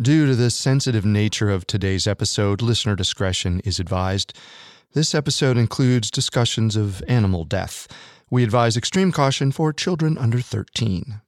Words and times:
Due 0.00 0.26
to 0.26 0.34
the 0.34 0.50
sensitive 0.50 1.06
nature 1.06 1.48
of 1.48 1.66
today's 1.66 2.06
episode, 2.06 2.60
listener 2.60 2.94
discretion 2.94 3.60
is 3.60 3.80
advised. 3.80 4.36
This 4.92 5.14
episode 5.14 5.56
includes 5.56 6.10
discussions 6.10 6.76
of 6.76 7.02
animal 7.08 7.44
death. 7.44 7.88
We 8.30 8.44
advise 8.44 8.76
extreme 8.76 9.10
caution 9.10 9.52
for 9.52 9.72
children 9.72 10.18
under 10.18 10.40
13. 10.42 11.22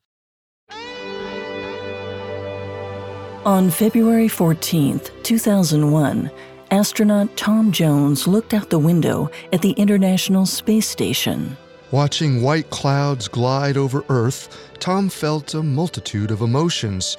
On 3.47 3.71
February 3.71 4.29
14, 4.29 5.01
2001, 5.23 6.31
astronaut 6.71 7.35
Tom 7.39 7.73
Jones 7.73 8.27
looked 8.27 8.53
out 8.53 8.69
the 8.69 8.79
window 8.79 9.31
at 9.51 9.63
the 9.63 9.73
International 9.73 10.45
Space 10.45 10.87
Station. 10.87 11.57
Watching 11.91 12.43
white 12.43 12.69
clouds 12.69 13.29
glide 13.29 13.79
over 13.79 14.05
Earth, 14.11 14.69
Tom 14.79 15.09
felt 15.09 15.55
a 15.55 15.63
multitude 15.63 16.31
of 16.31 16.43
emotions. 16.43 17.17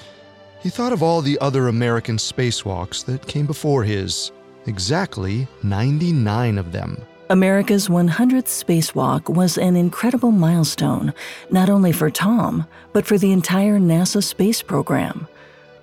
He 0.62 0.68
thought 0.68 0.92
of 0.92 1.02
all 1.02 1.22
the 1.22 1.38
other 1.40 1.68
American 1.68 2.16
spacewalks 2.16 3.04
that 3.06 3.26
came 3.26 3.46
before 3.46 3.82
his, 3.82 4.30
exactly 4.66 5.48
99 5.62 6.58
of 6.58 6.70
them. 6.72 7.02
America's 7.30 7.88
100th 7.88 8.48
spacewalk 8.48 9.32
was 9.32 9.56
an 9.56 9.76
incredible 9.76 10.32
milestone, 10.32 11.14
not 11.50 11.70
only 11.70 11.92
for 11.92 12.10
Tom, 12.10 12.66
but 12.92 13.06
for 13.06 13.16
the 13.16 13.32
entire 13.32 13.78
NASA 13.78 14.22
space 14.22 14.62
program. 14.62 15.26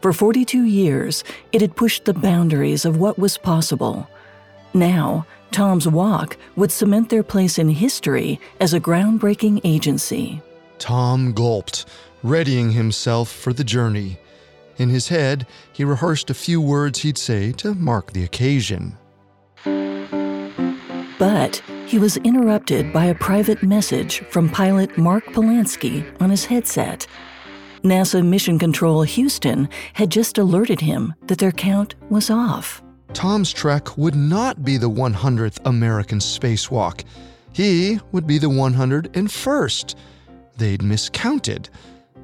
For 0.02 0.14
42 0.14 0.66
years, 0.66 1.23
it 1.52 1.62
had 1.62 1.76
pushed 1.76 2.06
the 2.06 2.14
boundaries 2.14 2.86
of 2.86 2.98
what 2.98 3.18
was 3.18 3.38
possible. 3.38 4.08
Now, 4.73 5.26
Tom's 5.52 5.88
walk 5.88 6.38
would 6.56 6.72
cement 6.72 7.09
their 7.09 7.23
place 7.23 7.58
in 7.58 7.70
history 7.70 8.40
as 8.59 8.73
a 8.73 8.80
groundbreaking 8.80 9.62
agency. 9.64 10.42
Tom 10.78 11.34
gulped, 11.34 11.86
readying 12.22 12.72
himself 12.72 13.32
for 13.32 13.54
the 13.54 13.64
journey. 13.64 14.20
In 14.77 14.90
his 14.90 15.08
head, 15.08 15.48
he 15.73 15.84
rehearsed 15.84 16.30
a 16.30 16.36
few 16.36 16.62
words 16.62 16.99
he'd 16.99 17.17
say 17.17 17.52
to 17.54 17.73
mark 17.73 18.13
the 18.13 18.23
occasion. 18.23 18.97
But 21.19 21.64
he 21.88 21.97
was 21.97 22.17
interrupted 22.17 22.94
by 22.94 23.06
a 23.06 23.16
private 23.16 23.64
message 23.64 24.19
from 24.30 24.50
pilot 24.50 24.97
Mark 24.97 25.25
Polansky 25.28 26.06
on 26.22 26.30
his 26.30 26.45
headset. 26.45 27.08
NASA 27.84 28.25
Mission 28.25 28.59
Control 28.59 29.03
Houston 29.03 29.69
had 29.94 30.11
just 30.11 30.38
alerted 30.38 30.81
him 30.81 31.14
that 31.28 31.39
their 31.39 31.52
count 31.52 31.95
was 32.09 32.30
off. 32.30 32.84
Tom's 33.14 33.52
trek 33.52 33.97
would 33.97 34.16
not 34.16 34.64
be 34.64 34.78
the 34.78 34.89
100th 34.89 35.59
American 35.66 36.19
spacewalk. 36.19 37.03
He 37.53 38.00
would 38.12 38.28
be 38.28 38.38
the 38.38 38.50
101st. 38.50 39.95
They'd 40.58 40.84
miscounted. 40.84 41.69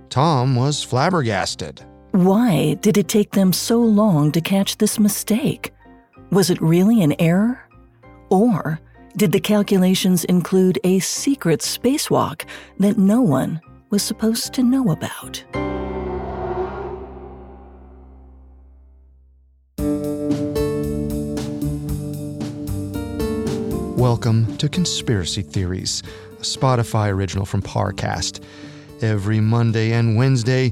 Tom 0.10 0.56
was 0.56 0.84
flabbergasted. 0.84 1.84
Why 2.14 2.76
did 2.76 3.00
it 3.00 3.08
take 3.08 3.32
them 3.32 3.52
so 3.52 3.80
long 3.80 4.32
to 4.34 4.40
catch 4.40 4.78
this 4.78 5.00
mistake? 5.00 5.74
Was 6.30 6.52
it 6.52 6.62
really 6.62 7.02
an 7.02 7.16
error? 7.18 7.68
Or 8.30 8.80
did 9.18 9.32
the 9.32 9.40
calculations 9.40 10.24
include 10.26 10.78
a 10.84 11.00
secret 11.00 11.62
spacewalk 11.62 12.46
that 12.78 13.00
no 13.00 13.24
one 13.24 13.60
was 13.90 14.04
supposed 14.04 14.54
to 14.54 14.62
know 14.62 14.92
about. 14.92 15.44
Welcome 23.98 24.56
to 24.58 24.70
Conspiracy 24.70 25.42
Theories, 25.42 26.04
a 26.34 26.44
Spotify 26.44 27.12
original 27.12 27.48
from 27.48 27.64
Parcast. 27.64 28.44
Every 29.02 29.42
Monday 29.42 29.92
and 29.92 30.16
Wednesday, 30.16 30.72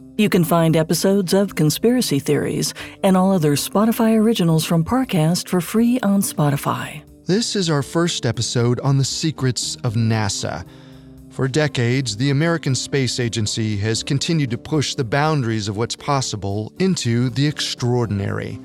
You 0.21 0.29
can 0.29 0.43
find 0.43 0.77
episodes 0.77 1.33
of 1.33 1.55
Conspiracy 1.55 2.19
Theories 2.19 2.75
and 3.03 3.17
all 3.17 3.31
other 3.31 3.55
Spotify 3.55 4.15
originals 4.15 4.63
from 4.63 4.85
Parcast 4.85 5.49
for 5.49 5.59
free 5.59 5.99
on 6.01 6.21
Spotify. 6.21 7.01
This 7.25 7.55
is 7.55 7.71
our 7.71 7.81
first 7.81 8.27
episode 8.27 8.79
on 8.81 8.99
the 8.99 9.03
secrets 9.03 9.77
of 9.83 9.95
NASA 9.95 10.63
for 11.31 11.47
decades, 11.47 12.17
the 12.17 12.29
American 12.29 12.75
Space 12.75 13.19
Agency 13.19 13.77
has 13.77 14.03
continued 14.03 14.51
to 14.51 14.57
push 14.57 14.95
the 14.95 15.03
boundaries 15.03 15.67
of 15.67 15.77
what's 15.77 15.95
possible 15.95 16.73
into 16.77 17.29
the 17.29 17.47
extraordinary. 17.47 18.59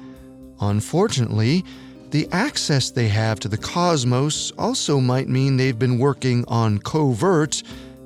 Unfortunately, 0.61 1.65
the 2.11 2.29
access 2.33 2.91
they 2.91 3.09
have 3.09 3.41
to 3.41 3.49
the 3.49 3.57
cosmos 3.57 4.53
also 4.59 5.01
might 5.01 5.29
mean 5.29 5.57
they've 5.57 5.79
been 5.79 5.99
working 5.99 6.45
on 6.49 6.79
covert 6.81 7.63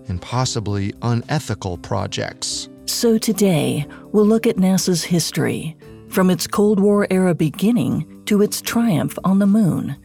and 0.09 0.21
possibly 0.21 0.95
unethical 1.03 1.79
projects. 1.79 2.69
So 2.91 3.19
today, 3.19 3.87
we'll 4.11 4.27
look 4.27 4.49
at 4.49 4.57
NASA's 4.57 5.05
history, 5.05 5.77
from 6.09 6.29
its 6.29 6.49
Cold 6.49 6.81
War 6.81 7.07
era 7.09 7.35
beginning 7.37 8.23
to 8.27 8.43
its 8.43 8.61
triumph 8.61 9.17
on 9.23 9.39
the 9.39 9.47
moon 9.47 9.97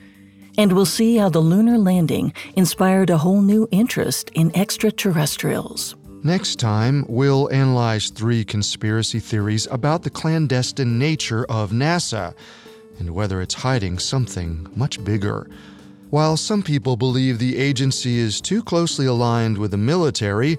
and 0.57 0.71
we'll 0.71 0.85
see 0.85 1.17
how 1.17 1.27
the 1.27 1.39
lunar 1.39 1.77
landing 1.77 2.31
inspired 2.55 3.09
a 3.09 3.17
whole 3.17 3.41
new 3.41 3.67
interest 3.71 4.29
in 4.35 4.55
extraterrestrials. 4.55 5.95
Next 6.23 6.57
time, 6.59 7.05
we'll 7.09 7.51
analyze 7.51 8.09
three 8.09 8.45
conspiracy 8.45 9.19
theories 9.19 9.67
about 9.69 10.03
the 10.03 10.09
clandestine 10.09 10.97
nature 10.97 11.45
of 11.49 11.71
NASA 11.71 12.33
and 12.99 13.09
whether 13.09 13.41
it's 13.41 13.55
hiding 13.55 13.99
something 13.99 14.67
much 14.75 15.03
bigger. 15.03 15.49
While 16.11 16.37
some 16.37 16.63
people 16.63 16.95
believe 16.95 17.39
the 17.39 17.57
agency 17.57 18.19
is 18.19 18.39
too 18.39 18.63
closely 18.63 19.05
aligned 19.05 19.57
with 19.57 19.71
the 19.71 19.77
military, 19.77 20.57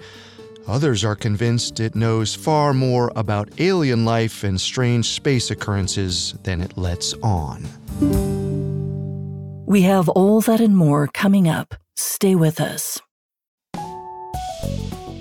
others 0.68 1.04
are 1.04 1.16
convinced 1.16 1.80
it 1.80 1.94
knows 1.94 2.34
far 2.34 2.72
more 2.74 3.12
about 3.16 3.48
alien 3.60 4.04
life 4.04 4.44
and 4.44 4.60
strange 4.60 5.10
space 5.10 5.50
occurrences 5.50 6.34
than 6.42 6.60
it 6.60 6.76
lets 6.76 7.14
on. 7.22 7.66
We 9.66 9.82
have 9.82 10.08
all 10.10 10.40
that 10.42 10.60
and 10.60 10.76
more 10.76 11.08
coming 11.08 11.48
up. 11.48 11.74
Stay 11.96 12.34
with 12.34 12.60
us. 12.60 13.00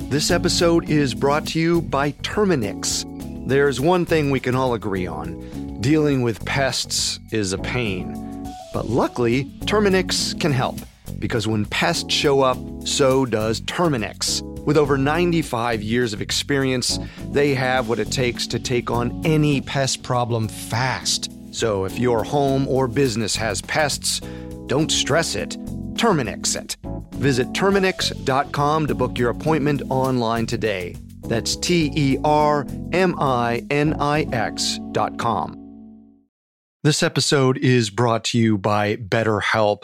This 0.10 0.30
episode 0.32 0.90
is 0.90 1.14
brought 1.14 1.48
to 1.48 1.60
you 1.60 1.82
by 1.82 2.12
Terminix. 2.12 3.04
There's 3.48 3.82
one 3.82 4.06
thing 4.06 4.30
we 4.32 4.40
can 4.40 4.56
all 4.56 4.74
agree 4.74 5.08
on 5.08 5.66
dealing 5.86 6.24
with 6.24 6.44
pests 6.46 7.20
is 7.32 7.54
a 7.54 7.60
pain. 7.60 8.52
But 8.74 8.88
luckily, 8.88 9.46
Terminix 9.66 10.40
can 10.40 10.52
help 10.52 10.80
because 11.20 11.48
when 11.48 11.66
pests 11.66 12.12
show 12.12 12.42
up, 12.42 12.58
so 12.86 13.24
does 13.24 13.62
Terminix. 13.62 14.42
With 14.66 14.78
over 14.78 14.98
95 14.98 15.84
years 15.84 16.12
of 16.12 16.22
experience, 16.22 17.00
they 17.30 17.54
have 17.54 17.88
what 17.88 18.00
it 18.00 18.12
takes 18.12 18.48
to 18.48 18.60
take 18.60 18.90
on 18.90 19.22
any 19.24 19.62
pest 19.62 20.02
problem 20.04 20.48
fast. 20.48 21.32
So 21.52 21.86
if 21.86 22.00
your 22.00 22.24
home 22.24 22.68
or 22.68 22.88
business 22.88 23.36
has 23.36 23.62
pests, 23.62 24.22
don't 24.66 24.92
stress 24.92 25.36
it, 25.36 25.52
Terminix 25.94 26.56
it. 26.60 26.78
Visit 27.16 27.48
Terminix.com 27.54 28.88
to 28.88 28.96
book 28.96 29.18
your 29.18 29.30
appointment 29.30 29.84
online 29.90 30.48
today. 30.48 30.96
That's 31.22 31.56
T 31.56 31.92
E 31.96 32.18
R 32.24 32.66
M 32.92 33.16
I 33.20 33.66
N 33.70 33.94
I 34.00 34.24
X.com. 34.32 35.62
This 36.84 37.02
episode 37.02 37.58
is 37.58 37.90
brought 37.90 38.26
to 38.26 38.38
you 38.38 38.58
by 38.58 38.96
BetterHelp. 38.96 39.84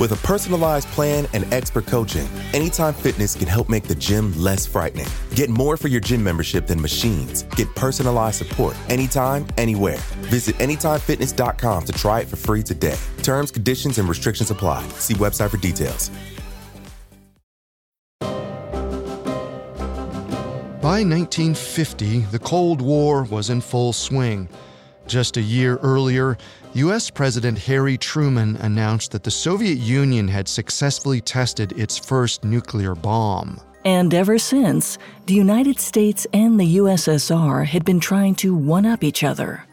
With 0.00 0.12
a 0.12 0.16
personalized 0.26 0.88
plan 0.88 1.26
and 1.32 1.50
expert 1.52 1.86
coaching, 1.86 2.28
Anytime 2.52 2.94
Fitness 2.94 3.34
can 3.34 3.48
help 3.48 3.68
make 3.68 3.84
the 3.84 3.94
gym 3.94 4.32
less 4.38 4.66
frightening. 4.66 5.06
Get 5.34 5.50
more 5.50 5.76
for 5.76 5.88
your 5.88 6.00
gym 6.00 6.22
membership 6.22 6.66
than 6.66 6.80
machines. 6.80 7.42
Get 7.56 7.74
personalized 7.74 8.38
support 8.38 8.76
anytime, 8.88 9.46
anywhere. 9.56 9.98
Visit 10.30 10.56
AnytimeFitness.com 10.56 11.84
to 11.84 11.92
try 11.92 12.20
it 12.20 12.28
for 12.28 12.36
free 12.36 12.62
today. 12.62 12.98
Terms, 13.22 13.50
conditions, 13.50 13.98
and 13.98 14.08
restrictions 14.08 14.50
apply. 14.50 14.86
See 14.98 15.14
website 15.14 15.50
for 15.50 15.56
details. 15.56 16.10
By 20.80 21.04
1950, 21.04 22.20
the 22.32 22.40
Cold 22.40 22.82
War 22.82 23.22
was 23.24 23.50
in 23.50 23.60
full 23.60 23.92
swing. 23.92 24.48
Just 25.06 25.36
a 25.36 25.40
year 25.40 25.76
earlier, 25.76 26.36
U.S. 26.74 27.10
President 27.10 27.58
Harry 27.58 27.98
Truman 27.98 28.56
announced 28.56 29.12
that 29.12 29.24
the 29.24 29.30
Soviet 29.30 29.76
Union 29.76 30.26
had 30.26 30.48
successfully 30.48 31.20
tested 31.20 31.78
its 31.78 31.98
first 31.98 32.44
nuclear 32.44 32.94
bomb. 32.94 33.60
And 33.84 34.14
ever 34.14 34.38
since, 34.38 34.96
the 35.26 35.34
United 35.34 35.78
States 35.78 36.26
and 36.32 36.58
the 36.58 36.78
USSR 36.78 37.66
had 37.66 37.84
been 37.84 38.00
trying 38.00 38.36
to 38.36 38.54
one 38.54 38.86
up 38.86 39.04
each 39.04 39.22
other. 39.22 39.66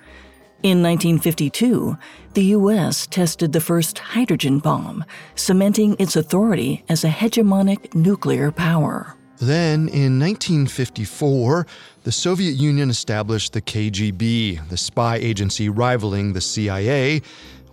In 0.61 0.83
1952, 0.83 1.97
the 2.33 2.43
U.S. 2.45 3.07
tested 3.07 3.53
the 3.53 3.61
first 3.61 3.99
hydrogen 3.99 4.59
bomb, 4.59 5.05
cementing 5.35 5.95
its 5.99 6.17
authority 6.17 6.83
as 6.89 7.05
a 7.05 7.09
hegemonic 7.09 7.95
nuclear 7.95 8.51
power. 8.51 9.15
Then, 9.39 9.87
in 9.87 10.19
1954, 10.19 11.65
the 12.03 12.11
Soviet 12.11 12.55
Union 12.55 12.89
established 12.89 13.53
the 13.53 13.61
KGB, 13.61 14.67
the 14.67 14.77
spy 14.77 15.15
agency 15.15 15.69
rivaling 15.69 16.33
the 16.33 16.41
CIA, 16.41 17.21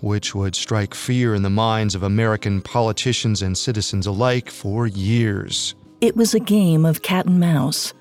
which 0.00 0.34
would 0.34 0.54
strike 0.54 0.94
fear 0.94 1.34
in 1.34 1.42
the 1.42 1.50
minds 1.50 1.96
of 1.96 2.04
American 2.04 2.60
politicians 2.60 3.42
and 3.42 3.58
citizens 3.58 4.06
alike 4.06 4.48
for 4.48 4.86
years. 4.86 5.74
It 6.00 6.14
was 6.16 6.34
a 6.34 6.40
game 6.40 6.84
of 6.84 7.02
cat 7.02 7.26
and 7.26 7.40
mouse. 7.40 7.92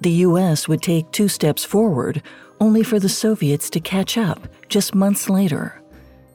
The 0.00 0.10
U.S. 0.10 0.66
would 0.66 0.82
take 0.82 1.10
two 1.12 1.28
steps 1.28 1.64
forward, 1.64 2.20
only 2.60 2.82
for 2.82 2.98
the 2.98 3.08
Soviets 3.08 3.70
to 3.70 3.80
catch 3.80 4.18
up 4.18 4.48
just 4.68 4.94
months 4.94 5.28
later. 5.28 5.80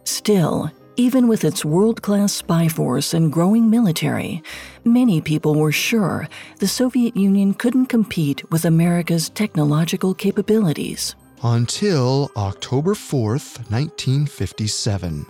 Still, 0.06 0.72
even 1.00 1.30
with 1.30 1.46
its 1.46 1.64
world 1.64 2.02
class 2.02 2.34
spy 2.34 2.68
force 2.68 3.14
and 3.14 3.32
growing 3.32 3.70
military, 3.70 4.44
many 4.84 5.22
people 5.22 5.56
were 5.56 5.72
sure 5.72 6.28
the 6.58 6.68
Soviet 6.68 7.16
Union 7.16 7.54
couldn't 7.54 7.86
compete 7.86 8.44
with 8.52 8.66
America's 8.66 9.30
technological 9.30 10.14
capabilities. 10.14 11.16
Until 11.42 12.30
October 12.36 12.96
4th, 12.96 13.72
1957. 13.72 15.26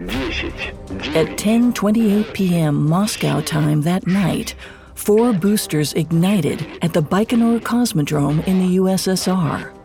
At 0.00 1.28
10:28 1.38 2.34
p.m. 2.34 2.86
Moscow 2.86 3.40
time 3.40 3.80
that 3.82 4.06
night, 4.06 4.54
four 4.94 5.32
boosters 5.32 5.94
ignited 5.94 6.66
at 6.82 6.92
the 6.92 7.02
Baikonur 7.02 7.60
Cosmodrome 7.60 8.46
in 8.46 8.58
the 8.58 8.76
USSR. 8.76 9.79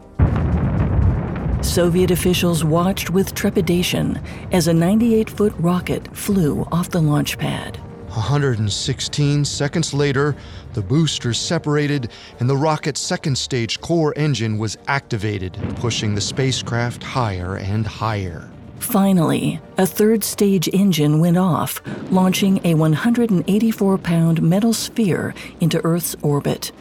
Soviet 1.66 2.12
officials 2.12 2.64
watched 2.64 3.10
with 3.10 3.34
trepidation 3.34 4.22
as 4.52 4.68
a 4.68 4.74
98 4.74 5.30
foot 5.30 5.54
rocket 5.58 6.16
flew 6.16 6.66
off 6.72 6.90
the 6.90 7.02
launch 7.02 7.38
pad. 7.38 7.78
116 8.10 9.44
seconds 9.44 9.94
later, 9.94 10.36
the 10.74 10.82
boosters 10.82 11.38
separated 11.38 12.12
and 12.40 12.50
the 12.50 12.56
rocket's 12.56 13.02
second 13.02 13.38
stage 13.38 13.82
core 13.82 14.14
engine 14.16 14.58
was 14.58 14.78
activated, 14.88 15.58
pushing 15.78 16.16
the 16.16 16.22
spacecraft 16.22 17.04
higher 17.04 17.58
and 17.58 17.86
higher. 17.86 18.50
Finally, 18.80 19.60
a 19.78 19.88
third 19.88 20.24
stage 20.24 20.70
engine 20.72 21.20
went 21.20 21.38
off, 21.38 21.82
launching 22.12 22.62
a 22.64 22.76
184 22.76 23.98
pound 23.98 24.42
metal 24.42 24.72
sphere 24.72 25.34
into 25.60 25.84
Earth's 25.84 26.16
orbit. 26.22 26.72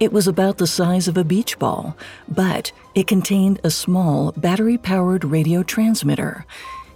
It 0.00 0.12
was 0.12 0.26
about 0.26 0.58
the 0.58 0.66
size 0.66 1.08
of 1.08 1.16
a 1.16 1.24
beach 1.24 1.58
ball, 1.58 1.96
but 2.28 2.72
it 2.94 3.06
contained 3.06 3.60
a 3.62 3.70
small 3.70 4.32
battery 4.32 4.76
powered 4.76 5.24
radio 5.24 5.62
transmitter. 5.62 6.44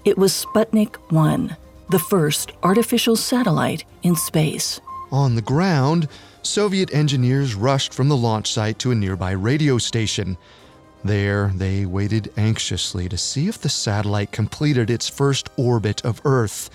It 0.04 0.18
was 0.18 0.32
Sputnik 0.32 0.96
1, 1.10 1.56
the 1.90 1.98
first 1.98 2.52
artificial 2.62 3.16
satellite 3.16 3.84
in 4.02 4.16
space. 4.16 4.80
On 5.12 5.34
the 5.34 5.42
ground, 5.42 6.08
Soviet 6.42 6.92
engineers 6.92 7.54
rushed 7.54 7.94
from 7.94 8.08
the 8.08 8.16
launch 8.16 8.52
site 8.52 8.78
to 8.80 8.90
a 8.90 8.94
nearby 8.94 9.32
radio 9.32 9.78
station. 9.78 10.36
There, 11.04 11.52
they 11.54 11.86
waited 11.86 12.32
anxiously 12.36 13.08
to 13.08 13.16
see 13.16 13.46
if 13.46 13.60
the 13.60 13.68
satellite 13.68 14.32
completed 14.32 14.90
its 14.90 15.08
first 15.08 15.48
orbit 15.56 16.04
of 16.04 16.20
Earth. 16.24 16.70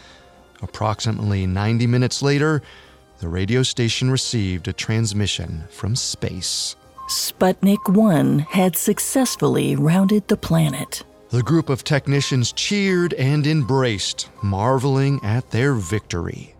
Approximately 0.62 1.48
90 1.48 1.88
minutes 1.88 2.22
later, 2.22 2.62
the 3.22 3.30
radio 3.30 3.62
station 3.62 4.10
received 4.10 4.68
a 4.68 4.74
transmission 4.74 5.64
from 5.70 5.96
space. 5.96 6.76
Sputnik 7.08 7.88
1 7.88 8.40
had 8.40 8.76
successfully 8.76 9.76
rounded 9.76 10.28
the 10.28 10.36
planet. 10.36 11.04
The 11.30 11.44
group 11.44 11.70
of 11.70 11.84
technicians 11.84 12.52
cheered 12.52 13.14
and 13.14 13.46
embraced, 13.46 14.32
marveling 14.42 15.20
at 15.24 15.52
their 15.52 15.76
victory. 15.76 16.56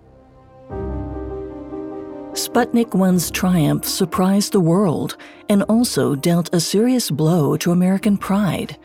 Sputnik 2.34 2.92
1's 2.92 3.32
triumph 3.32 3.86
surprised 3.86 4.52
the 4.52 4.60
world 4.60 5.18
and 5.50 5.64
also 5.64 6.14
dealt 6.14 6.54
a 6.54 6.60
serious 6.60 7.10
blow 7.10 7.58
to 7.58 7.72
American 7.72 8.18
pride. 8.18 8.78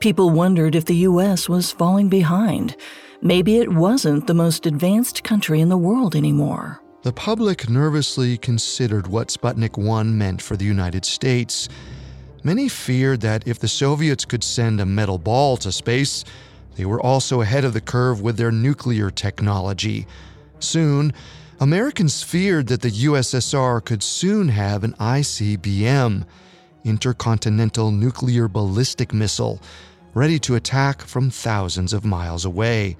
People 0.00 0.30
wondered 0.30 0.74
if 0.74 0.86
the 0.86 0.96
U.S. 1.10 1.48
was 1.48 1.70
falling 1.70 2.08
behind. 2.08 2.74
Maybe 3.22 3.58
it 3.58 3.72
wasn't 3.72 4.26
the 4.26 4.34
most 4.34 4.66
advanced 4.66 5.22
country 5.22 5.60
in 5.60 5.68
the 5.68 5.78
world 5.78 6.16
anymore. 6.16 6.82
The 7.06 7.12
public 7.12 7.70
nervously 7.70 8.36
considered 8.36 9.06
what 9.06 9.28
Sputnik 9.28 9.78
1 9.78 10.18
meant 10.18 10.42
for 10.42 10.56
the 10.56 10.64
United 10.64 11.04
States. 11.04 11.68
Many 12.42 12.68
feared 12.68 13.20
that 13.20 13.46
if 13.46 13.60
the 13.60 13.68
Soviets 13.68 14.24
could 14.24 14.42
send 14.42 14.80
a 14.80 14.86
metal 14.86 15.16
ball 15.16 15.56
to 15.58 15.70
space, 15.70 16.24
they 16.74 16.84
were 16.84 17.00
also 17.00 17.42
ahead 17.42 17.64
of 17.64 17.74
the 17.74 17.80
curve 17.80 18.22
with 18.22 18.36
their 18.36 18.50
nuclear 18.50 19.12
technology. 19.12 20.04
Soon, 20.58 21.12
Americans 21.60 22.24
feared 22.24 22.66
that 22.66 22.82
the 22.82 22.90
USSR 22.90 23.84
could 23.84 24.02
soon 24.02 24.48
have 24.48 24.82
an 24.82 24.94
ICBM, 24.94 26.26
Intercontinental 26.82 27.92
Nuclear 27.92 28.48
Ballistic 28.48 29.14
Missile, 29.14 29.62
ready 30.12 30.40
to 30.40 30.56
attack 30.56 31.02
from 31.02 31.30
thousands 31.30 31.92
of 31.92 32.04
miles 32.04 32.44
away, 32.44 32.96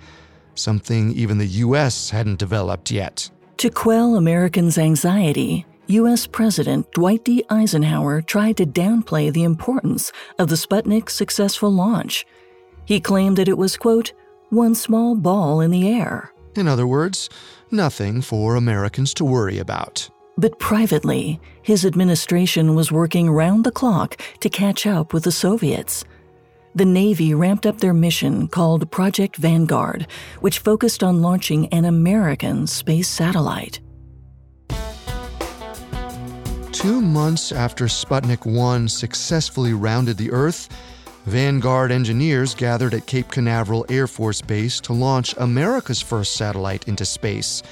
something 0.55 1.11
even 1.11 1.39
the 1.39 1.59
US 1.65 2.11
hadn't 2.11 2.39
developed 2.39 2.93
yet. 2.93 3.31
To 3.59 3.71
quell 3.71 4.17
Americans' 4.17 4.77
anxiety, 4.77 5.65
U.S. 5.87 6.27
President 6.27 6.93
Dwight 6.93 7.25
D. 7.25 7.43
Eisenhower 7.49 8.21
tried 8.21 8.59
to 8.59 8.67
downplay 8.67 9.33
the 9.33 9.45
importance 9.45 10.13
of 10.39 10.49
the 10.49 10.57
Sputnik's 10.57 11.15
successful 11.15 11.71
launch. 11.71 12.27
He 12.85 13.01
claimed 13.01 13.39
that 13.39 13.49
it 13.49 13.57
was, 13.57 13.79
quote, 13.79 14.13
one 14.51 14.75
small 14.75 15.15
ball 15.15 15.63
in 15.63 15.71
the 15.71 15.89
air. 15.89 16.35
In 16.55 16.69
other 16.69 16.87
words, 16.87 17.31
nothing 17.71 18.21
for 18.21 18.57
Americans 18.57 19.15
to 19.15 19.25
worry 19.25 19.59
about. 19.59 20.11
But 20.37 20.59
privately, 20.59 21.41
his 21.63 21.87
administration 21.87 22.75
was 22.75 22.93
working 22.93 23.31
round 23.31 23.65
the 23.65 23.73
clock 23.73 24.21
to 24.41 24.51
catch 24.51 24.87
up 24.87 25.15
with 25.15 25.25
the 25.25 25.33
Soviets 25.33 26.05
the 26.77 26.85
Navy 26.85 27.33
ramped 27.33 27.65
up 27.65 27.79
their 27.79 27.95
mission 27.95 28.49
called 28.49 28.91
Project 28.91 29.37
Vanguard, 29.37 30.07
which 30.41 30.59
focused 30.59 31.03
on 31.03 31.23
launching 31.23 31.69
an 31.69 31.87
American 31.87 32.67
space 32.67 33.09
satellite. 33.09 33.81
Two 36.73 37.01
months 37.01 37.51
after 37.51 37.87
Sputnik 37.87 38.45
1 38.45 38.89
successfully 38.89 39.73
rounded 39.73 40.19
the 40.19 40.31
Earth, 40.31 40.69
Vanguard 41.25 41.91
engineers 41.91 42.55
gathered 42.55 42.93
at 42.93 43.07
Cape 43.07 43.31
Canaveral 43.31 43.87
Air 43.89 44.07
Force 44.07 44.43
Base 44.43 44.79
to 44.81 44.93
launch 44.93 45.35
America's 45.39 46.03
first 46.03 46.37
satellite 46.37 46.87
into 46.89 47.07
space. 47.07 47.63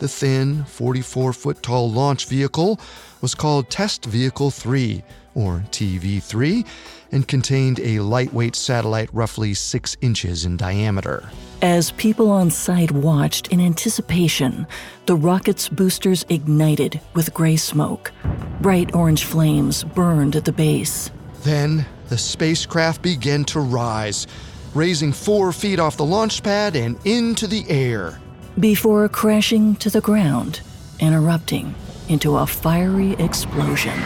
The 0.00 0.08
thin, 0.08 0.64
44 0.64 1.32
foot 1.32 1.62
tall 1.62 1.90
launch 1.90 2.26
vehicle 2.26 2.78
was 3.22 3.34
called 3.34 3.70
Test 3.70 4.04
Vehicle 4.04 4.50
3, 4.50 5.02
or 5.34 5.64
TV 5.70 6.22
3, 6.22 6.64
and 7.12 7.28
contained 7.28 7.80
a 7.80 8.00
lightweight 8.00 8.56
satellite 8.56 9.08
roughly 9.12 9.54
6 9.54 9.96
inches 10.00 10.44
in 10.44 10.56
diameter. 10.56 11.28
As 11.62 11.92
people 11.92 12.30
on 12.30 12.50
site 12.50 12.90
watched 12.90 13.48
in 13.48 13.60
anticipation, 13.60 14.66
the 15.06 15.16
rocket's 15.16 15.68
boosters 15.68 16.24
ignited 16.28 17.00
with 17.14 17.32
gray 17.32 17.56
smoke. 17.56 18.12
Bright 18.60 18.94
orange 18.94 19.24
flames 19.24 19.84
burned 19.84 20.36
at 20.36 20.44
the 20.44 20.52
base. 20.52 21.10
Then 21.42 21.86
the 22.08 22.18
spacecraft 22.18 23.02
began 23.02 23.44
to 23.44 23.60
rise, 23.60 24.26
raising 24.74 25.12
four 25.12 25.52
feet 25.52 25.78
off 25.78 25.96
the 25.96 26.04
launch 26.04 26.42
pad 26.42 26.76
and 26.76 26.98
into 27.06 27.46
the 27.46 27.64
air. 27.68 28.20
Before 28.58 29.08
crashing 29.08 29.76
to 29.76 29.90
the 29.90 30.00
ground 30.00 30.60
and 31.00 31.14
erupting 31.14 31.74
into 32.08 32.36
a 32.36 32.46
fiery 32.46 33.12
explosion. 33.12 33.98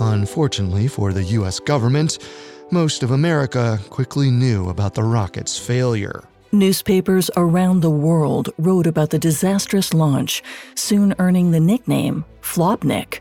Unfortunately 0.00 0.88
for 0.88 1.12
the 1.12 1.24
US 1.24 1.60
government, 1.60 2.18
most 2.70 3.02
of 3.02 3.10
America 3.10 3.78
quickly 3.90 4.30
knew 4.30 4.68
about 4.68 4.94
the 4.94 5.02
rocket's 5.02 5.58
failure. 5.58 6.24
Newspapers 6.52 7.30
around 7.36 7.80
the 7.80 7.90
world 7.90 8.50
wrote 8.58 8.86
about 8.86 9.10
the 9.10 9.18
disastrous 9.18 9.94
launch, 9.94 10.42
soon 10.74 11.14
earning 11.18 11.50
the 11.50 11.60
nickname 11.60 12.24
Flopnik. 12.42 13.20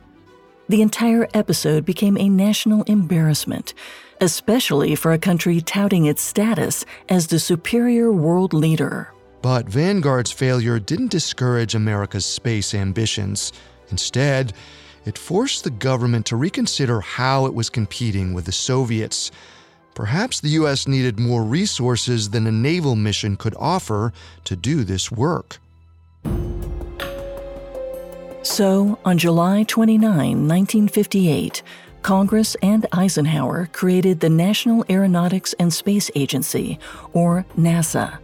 The 0.68 0.82
entire 0.82 1.28
episode 1.34 1.86
became 1.86 2.18
a 2.18 2.30
national 2.30 2.84
embarrassment, 2.84 3.74
especially 4.22 4.96
for 4.96 5.12
a 5.12 5.18
country 5.18 5.60
touting 5.62 6.06
its 6.06 6.22
status 6.22 6.86
as 7.10 7.28
the 7.28 7.40
superior 7.40 8.12
world 8.12 8.54
leader. 8.54 9.14
But 9.42 9.68
Vanguard's 9.68 10.32
failure 10.32 10.80
didn't 10.80 11.12
discourage 11.12 11.74
America's 11.74 12.26
space 12.26 12.74
ambitions. 12.74 13.52
Instead, 13.90 14.54
it 15.06 15.18
forced 15.18 15.64
the 15.64 15.70
government 15.70 16.26
to 16.28 16.36
reconsider 16.36 17.02
how 17.02 17.46
it 17.46 17.54
was 17.54 17.70
competing 17.70 18.34
with 18.34 18.46
the 18.46 18.52
Soviets. 18.52 19.32
Perhaps 19.94 20.40
the 20.40 20.50
U.S. 20.50 20.88
needed 20.88 21.20
more 21.20 21.44
resources 21.44 22.30
than 22.30 22.48
a 22.48 22.52
naval 22.52 22.96
mission 22.96 23.36
could 23.36 23.56
offer 23.58 24.14
to 24.46 24.56
do 24.56 24.84
this 24.84 25.12
work. 25.12 25.60
So, 28.44 28.98
on 29.06 29.18
July 29.18 29.64
29, 29.64 30.12
1958, 30.12 31.62
Congress 32.02 32.56
and 32.64 32.88
Eisenhower 32.92 33.70
created 33.72 34.20
the 34.20 34.30
National 34.30 34.84
Aeronautics 34.90 35.54
and 35.60 35.72
Space 35.72 36.10
Agency, 36.16 36.80
or 37.14 37.46
NASA. 37.58 38.18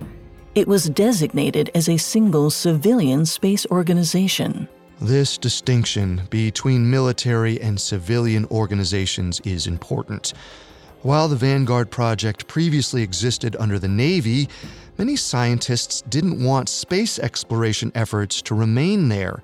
It 0.55 0.67
was 0.67 0.89
designated 0.89 1.69
as 1.75 1.87
a 1.87 1.97
single 1.97 2.49
civilian 2.49 3.27
space 3.27 3.67
organization. 3.67 4.67
This 4.99 5.37
distinction 5.37 6.23
between 6.31 6.89
military 6.89 7.61
and 7.61 7.79
civilian 7.79 8.45
organizations 8.45 9.39
is 9.41 9.67
important. 9.67 10.33
While 11.03 11.27
the 11.27 11.35
Vanguard 11.35 11.91
project 11.91 12.47
previously 12.47 13.03
existed 13.03 13.55
under 13.59 13.77
the 13.77 13.87
Navy, 13.87 14.49
many 14.97 15.15
scientists 15.15 16.01
didn't 16.01 16.43
want 16.43 16.67
space 16.67 17.19
exploration 17.19 17.91
efforts 17.93 18.41
to 18.43 18.55
remain 18.55 19.07
there. 19.07 19.43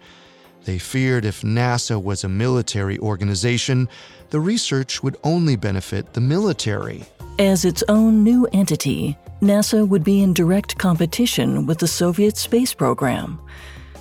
They 0.66 0.80
feared 0.80 1.24
if 1.24 1.42
NASA 1.42 2.02
was 2.02 2.24
a 2.24 2.30
military 2.30 2.98
organization, 2.98 3.88
the 4.32 4.40
research 4.40 5.04
would 5.04 5.18
only 5.24 5.56
benefit 5.56 6.14
the 6.14 6.22
military. 6.22 7.06
As 7.38 7.64
its 7.64 7.84
own 7.88 8.24
new 8.24 8.48
entity, 8.54 9.16
NASA 9.40 9.88
would 9.88 10.04
be 10.04 10.24
in 10.24 10.34
direct 10.34 10.80
competition 10.80 11.68
with 11.68 11.78
the 11.78 11.88
Soviet 11.88 12.38
space 12.38 12.74
program. 12.74 13.40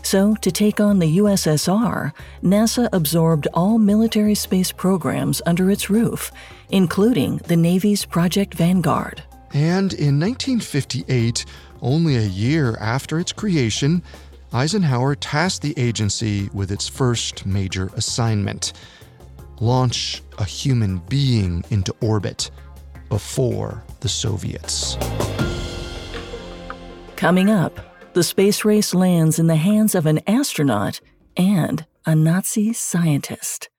So, 0.03 0.35
to 0.37 0.51
take 0.51 0.81
on 0.81 0.99
the 0.99 1.19
USSR, 1.19 2.13
NASA 2.43 2.89
absorbed 2.93 3.47
all 3.55 3.79
military 3.79 4.35
space 4.35 4.73
programs 4.73 5.41
under 5.47 5.71
its 5.71 5.89
roof, 5.89 6.33
including 6.71 7.39
the 7.47 7.57
Navy's 7.57 8.05
Project 8.05 8.55
Vanguard. 8.55 9.23
And 9.55 9.93
in 9.93 10.19
1958, 10.19 11.45
only 11.81 12.17
a 12.17 12.23
year 12.23 12.77
after 12.81 13.19
its 13.21 13.33
creation, 13.33 14.03
Eisenhower 14.53 15.15
tasked 15.15 15.63
the 15.63 15.79
agency 15.79 16.51
with 16.53 16.71
its 16.71 16.89
first 16.89 17.47
major 17.47 17.91
assignment 17.97 18.73
launch 19.61 20.23
a 20.39 20.45
human 20.45 20.99
being 21.09 21.65
into 21.71 21.95
orbit 22.01 22.51
before 23.09 23.83
the 24.01 24.09
Soviets. 24.09 24.97
Coming 27.17 27.51
up, 27.51 27.92
the 28.13 28.23
space 28.23 28.65
race 28.65 28.95
lands 28.95 29.39
in 29.39 29.47
the 29.47 29.57
hands 29.57 29.95
of 29.95 30.07
an 30.07 30.21
astronaut 30.27 31.01
and 31.37 31.87
a 32.05 32.15
Nazi 32.15 32.73
scientist. 32.73 33.71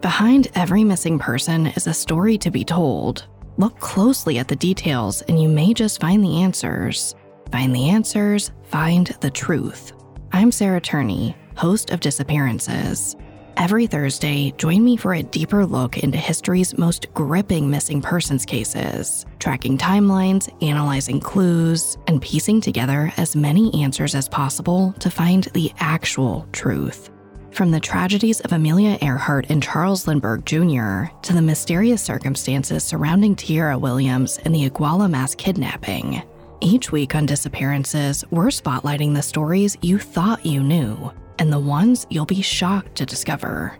Behind 0.00 0.50
every 0.54 0.82
missing 0.82 1.18
person 1.18 1.68
is 1.68 1.86
a 1.86 1.94
story 1.94 2.36
to 2.38 2.50
be 2.50 2.64
told. 2.64 3.26
Look 3.56 3.78
closely 3.78 4.38
at 4.38 4.48
the 4.48 4.56
details 4.56 5.22
and 5.22 5.40
you 5.40 5.48
may 5.48 5.74
just 5.74 6.00
find 6.00 6.24
the 6.24 6.42
answers. 6.42 7.14
Find 7.52 7.74
the 7.74 7.90
answers, 7.90 8.50
find 8.64 9.06
the 9.20 9.30
truth. 9.30 9.92
I'm 10.32 10.50
Sarah 10.50 10.80
Turney, 10.80 11.36
host 11.56 11.90
of 11.90 12.00
Disappearances. 12.00 13.14
Every 13.56 13.86
Thursday, 13.86 14.52
join 14.56 14.82
me 14.82 14.96
for 14.96 15.14
a 15.14 15.22
deeper 15.22 15.66
look 15.66 15.98
into 15.98 16.16
history's 16.16 16.76
most 16.78 17.12
gripping 17.12 17.70
missing 17.70 18.00
persons 18.00 18.44
cases, 18.44 19.26
tracking 19.38 19.76
timelines, 19.76 20.50
analyzing 20.62 21.20
clues, 21.20 21.98
and 22.06 22.20
piecing 22.20 22.60
together 22.60 23.12
as 23.16 23.36
many 23.36 23.82
answers 23.82 24.14
as 24.14 24.28
possible 24.28 24.94
to 25.00 25.10
find 25.10 25.44
the 25.54 25.70
actual 25.78 26.46
truth. 26.52 27.10
From 27.50 27.70
the 27.70 27.80
tragedies 27.80 28.40
of 28.40 28.52
Amelia 28.52 28.96
Earhart 29.02 29.46
and 29.50 29.62
Charles 29.62 30.06
Lindbergh 30.06 30.46
Jr. 30.46 31.14
to 31.22 31.32
the 31.34 31.42
mysterious 31.42 32.02
circumstances 32.02 32.82
surrounding 32.82 33.36
Tierra 33.36 33.78
Williams 33.78 34.38
and 34.44 34.54
the 34.54 34.68
Iguala 34.68 35.10
mass 35.10 35.34
kidnapping, 35.34 36.22
each 36.60 36.92
week 36.92 37.14
on 37.14 37.26
Disappearances, 37.26 38.24
we're 38.30 38.46
spotlighting 38.46 39.14
the 39.14 39.22
stories 39.22 39.76
you 39.82 39.98
thought 39.98 40.46
you 40.46 40.62
knew 40.62 41.12
and 41.38 41.52
the 41.52 41.58
ones 41.58 42.06
you'll 42.10 42.26
be 42.26 42.42
shocked 42.42 42.96
to 42.96 43.06
discover. 43.06 43.78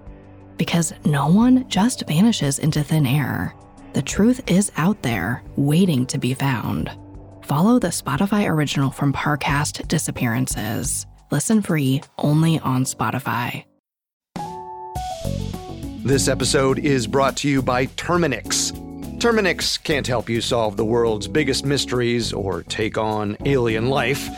Because 0.56 0.92
no 1.04 1.28
one 1.28 1.68
just 1.68 2.06
vanishes 2.06 2.58
into 2.58 2.82
thin 2.82 3.06
air. 3.06 3.54
The 3.92 4.02
truth 4.02 4.40
is 4.50 4.72
out 4.76 5.02
there, 5.02 5.42
waiting 5.56 6.06
to 6.06 6.18
be 6.18 6.34
found. 6.34 6.90
Follow 7.42 7.78
the 7.78 7.88
Spotify 7.88 8.48
original 8.48 8.90
from 8.90 9.12
Parcast 9.12 9.86
Disappearances. 9.88 11.06
Listen 11.30 11.62
free 11.62 12.02
only 12.18 12.58
on 12.60 12.84
Spotify. 12.84 13.64
This 16.04 16.26
episode 16.26 16.78
is 16.80 17.06
brought 17.06 17.36
to 17.38 17.48
you 17.48 17.62
by 17.62 17.86
Terminix. 17.86 18.72
Terminix 19.18 19.80
can't 19.82 20.06
help 20.06 20.28
you 20.28 20.40
solve 20.40 20.76
the 20.76 20.84
world's 20.84 21.28
biggest 21.28 21.64
mysteries 21.64 22.32
or 22.32 22.64
take 22.64 22.98
on 22.98 23.36
alien 23.44 23.88
life, 23.88 24.28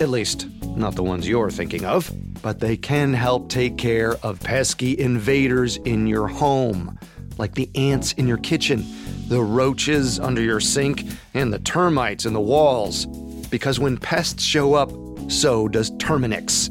at 0.00 0.08
least, 0.08 0.46
not 0.76 0.94
the 0.94 1.02
ones 1.02 1.28
you're 1.28 1.50
thinking 1.50 1.84
of 1.84 2.10
but 2.42 2.60
they 2.60 2.76
can 2.76 3.12
help 3.12 3.48
take 3.48 3.76
care 3.76 4.14
of 4.22 4.40
pesky 4.40 4.98
invaders 4.98 5.76
in 5.78 6.06
your 6.06 6.26
home, 6.26 6.98
like 7.38 7.54
the 7.54 7.70
ants 7.74 8.12
in 8.12 8.26
your 8.26 8.38
kitchen, 8.38 8.84
the 9.28 9.42
roaches 9.42 10.18
under 10.18 10.40
your 10.40 10.60
sink, 10.60 11.04
and 11.34 11.52
the 11.52 11.58
termites 11.58 12.26
in 12.26 12.32
the 12.32 12.40
walls. 12.40 13.06
Because 13.48 13.78
when 13.78 13.96
pests 13.96 14.42
show 14.42 14.74
up, 14.74 14.90
so 15.30 15.68
does 15.68 15.90
Terminix. 15.92 16.70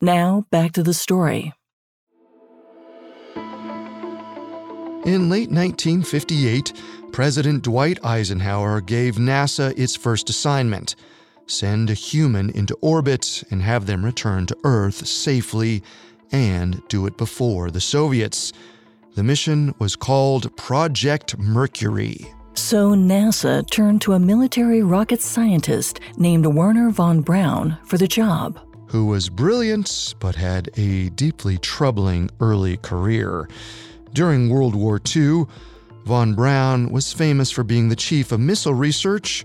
Now, 0.00 0.46
back 0.50 0.72
to 0.72 0.82
the 0.82 0.94
story. 0.94 1.52
In 5.04 5.30
late 5.30 5.50
1958, 5.50 6.72
President 7.12 7.62
Dwight 7.62 8.04
Eisenhower 8.04 8.80
gave 8.80 9.16
NASA 9.16 9.72
its 9.78 9.94
first 9.96 10.28
assignment 10.28 10.96
send 11.46 11.90
a 11.90 11.94
human 11.94 12.50
into 12.50 12.74
orbit 12.80 13.44
and 13.50 13.62
have 13.62 13.86
them 13.86 14.04
return 14.04 14.46
to 14.46 14.56
Earth 14.64 15.06
safely, 15.06 15.82
and 16.32 16.82
do 16.88 17.06
it 17.06 17.16
before 17.16 17.70
the 17.70 17.80
Soviets. 17.80 18.52
The 19.14 19.22
mission 19.22 19.74
was 19.78 19.96
called 19.96 20.54
Project 20.56 21.38
Mercury. 21.38 22.26
So 22.54 22.94
NASA 22.94 23.68
turned 23.70 24.02
to 24.02 24.14
a 24.14 24.18
military 24.18 24.82
rocket 24.82 25.20
scientist 25.20 26.00
named 26.16 26.46
Wernher 26.46 26.90
von 26.90 27.20
Braun 27.20 27.78
for 27.84 27.98
the 27.98 28.08
job. 28.08 28.58
Who 28.88 29.06
was 29.06 29.28
brilliant 29.28 30.14
but 30.20 30.36
had 30.36 30.70
a 30.78 31.10
deeply 31.10 31.58
troubling 31.58 32.30
early 32.40 32.76
career. 32.78 33.48
During 34.12 34.48
World 34.48 34.74
War 34.74 35.00
II, 35.14 35.44
von 36.04 36.34
Braun 36.34 36.90
was 36.90 37.12
famous 37.12 37.50
for 37.50 37.64
being 37.64 37.88
the 37.88 37.96
chief 37.96 38.32
of 38.32 38.40
missile 38.40 38.74
research 38.74 39.44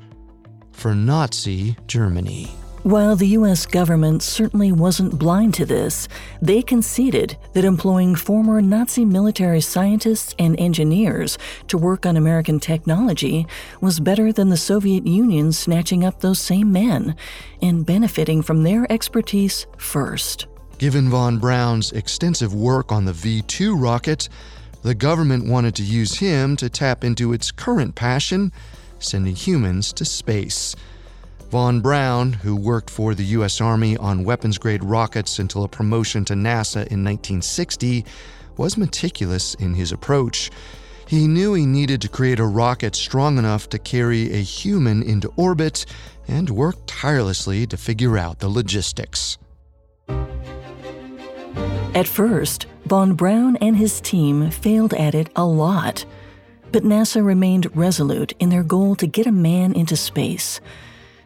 for 0.72 0.94
Nazi 0.94 1.76
Germany. 1.88 2.56
While 2.84 3.16
the 3.16 3.28
US 3.38 3.68
government 3.68 4.24
certainly 4.24 4.72
wasn't 4.72 5.20
blind 5.20 5.54
to 5.54 5.68
this, 5.68 6.08
they 6.42 6.64
conceded 6.64 7.38
that 7.54 7.64
employing 7.64 8.16
former 8.16 8.60
Nazi 8.60 9.06
military 9.06 9.62
scientists 9.62 10.34
and 10.40 10.60
engineers 10.60 11.38
to 11.68 11.78
work 11.78 12.08
on 12.08 12.18
American 12.18 12.60
technology 12.60 13.46
was 13.82 14.00
better 14.00 14.34
than 14.34 14.50
the 14.50 14.58
Soviet 14.58 15.06
Union 15.06 15.52
snatching 15.52 16.04
up 16.04 16.22
those 16.22 16.40
same 16.40 16.72
men 16.72 17.16
and 17.62 17.86
benefiting 17.86 18.42
from 18.42 18.64
their 18.64 18.92
expertise 18.92 19.68
first. 19.78 20.48
Given 20.80 21.08
von 21.08 21.38
Braun's 21.38 21.92
extensive 21.92 22.56
work 22.56 22.92
on 22.92 23.06
the 23.06 23.14
V 23.14 23.44
2 23.44 23.78
rocket, 23.78 24.28
the 24.82 24.96
government 24.96 25.48
wanted 25.48 25.76
to 25.76 25.84
use 25.84 26.16
him 26.16 26.56
to 26.56 26.68
tap 26.68 27.04
into 27.04 27.32
its 27.32 27.52
current 27.52 27.94
passion 27.94 28.52
sending 28.98 29.36
humans 29.36 29.94
to 29.94 30.04
space. 30.04 30.76
Von 31.52 31.82
Braun, 31.82 32.32
who 32.32 32.56
worked 32.56 32.90
for 32.90 33.14
the 33.14 33.26
U.S. 33.26 33.60
Army 33.60 33.98
on 33.98 34.24
weapons 34.24 34.58
grade 34.58 34.86
rockets 34.86 35.38
until 35.38 35.66
a 35.66 35.68
promotion 35.68 36.24
to 36.24 36.34
NASA 36.34 36.88
in 36.88 37.04
1960, 37.04 38.06
was 38.56 38.78
meticulous 38.78 39.54
in 39.56 39.74
his 39.74 39.92
approach. 39.92 40.50
He 41.10 41.28
knew 41.28 41.54
he 41.54 41.66
needed 41.66 42.02
to 42.04 42.08
create 42.08 42.40
a 42.40 42.46
rocket 42.46 42.96
strong 42.96 43.38
enough 43.38 43.68
to 43.68 43.80
carry 43.80 44.32
a 44.32 44.38
human 44.38 45.04
into 45.04 45.28
orbit 45.36 45.86
and 46.26 46.50
worked 46.50 46.88
tirelessly 46.88 47.68
to 47.68 47.76
figure 47.76 48.18
out 48.18 48.40
the 48.40 48.48
logistics. 48.48 49.38
At 51.94 52.08
first, 52.08 52.66
von 52.86 53.14
Braun 53.14 53.58
and 53.58 53.76
his 53.76 54.00
team 54.00 54.52
failed 54.52 54.94
at 54.94 55.14
it 55.14 55.30
a 55.36 55.44
lot, 55.44 56.06
but 56.72 56.84
NASA 56.84 57.22
remained 57.26 57.76
resolute 57.76 58.32
in 58.40 58.48
their 58.48 58.64
goal 58.64 58.96
to 58.96 59.06
get 59.06 59.28
a 59.28 59.34
man 59.34 59.74
into 59.74 59.98
space. 59.98 60.62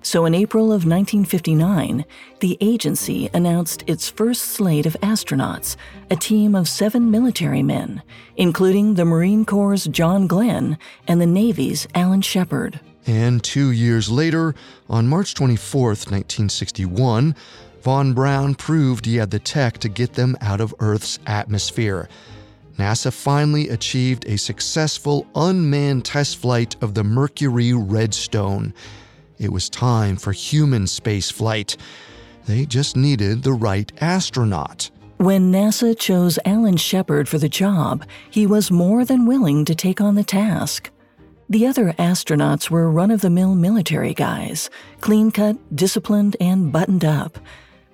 So 0.06 0.26
in 0.26 0.36
April 0.36 0.66
of 0.66 0.86
1959, 0.86 2.06
the 2.40 2.60
agency 2.62 3.28
announced 3.34 3.84
its 3.88 4.08
first 4.08 4.44
slate 4.44 4.86
of 4.86 4.96
astronauts, 5.02 5.78
a 6.12 6.16
team 6.16 6.54
of 6.54 6.70
seven 6.70 7.10
military 7.10 7.64
men, 7.64 8.04
including 8.38 8.94
the 8.94 9.04
Marine 9.04 9.46
Corps' 9.46 9.88
John 9.88 10.28
Glenn 10.28 10.78
and 11.08 11.20
the 11.20 11.26
Navy's 11.26 11.88
Alan 11.96 12.22
Shepard. 12.22 12.80
And 13.08 13.44
two 13.44 13.72
years 13.72 14.08
later, 14.08 14.54
on 14.88 15.08
March 15.08 15.34
24, 15.34 15.88
1961, 15.88 17.36
von 17.82 18.14
Braun 18.14 18.54
proved 18.54 19.08
he 19.08 19.16
had 19.16 19.32
the 19.32 19.40
tech 19.40 19.80
to 19.80 19.90
get 19.90 20.14
them 20.14 20.38
out 20.40 20.62
of 20.62 20.76
Earth's 20.80 21.18
atmosphere. 21.26 22.08
NASA 22.78 23.12
finally 23.12 23.70
achieved 23.70 24.26
a 24.28 24.38
successful 24.38 25.26
unmanned 25.34 26.06
test 26.06 26.38
flight 26.38 26.76
of 26.80 26.94
the 26.94 27.04
Mercury 27.04 27.74
Redstone. 27.74 28.72
It 29.38 29.52
was 29.52 29.70
time 29.70 30.16
for 30.16 30.32
human 30.32 30.88
space 30.88 31.30
flight. 31.30 31.78
They 32.46 32.66
just 32.66 32.96
needed 32.96 33.44
the 33.44 33.54
right 33.54 33.92
astronaut. 34.02 34.90
When 35.18 35.52
NASA 35.52 35.98
chose 35.98 36.38
Alan 36.46 36.78
Shepard 36.78 37.30
for 37.30 37.38
the 37.38 37.50
job, 37.50 38.06
he 38.30 38.46
was 38.46 38.70
more 38.70 39.06
than 39.06 39.26
willing 39.26 39.66
to 39.66 39.74
take 39.74 40.02
on 40.02 40.16
the 40.16 40.24
task. 40.24 40.90
The 41.50 41.68
other 41.68 41.94
astronauts 41.94 42.70
were 42.70 42.92
run 42.92 43.12
of 43.12 43.22
the 43.22 43.30
mill 43.30 43.56
military 43.56 44.14
guys, 44.14 44.70
clean 45.00 45.32
cut, 45.32 45.58
disciplined, 45.76 46.36
and 46.40 46.72
buttoned 46.72 47.06
up. 47.06 47.38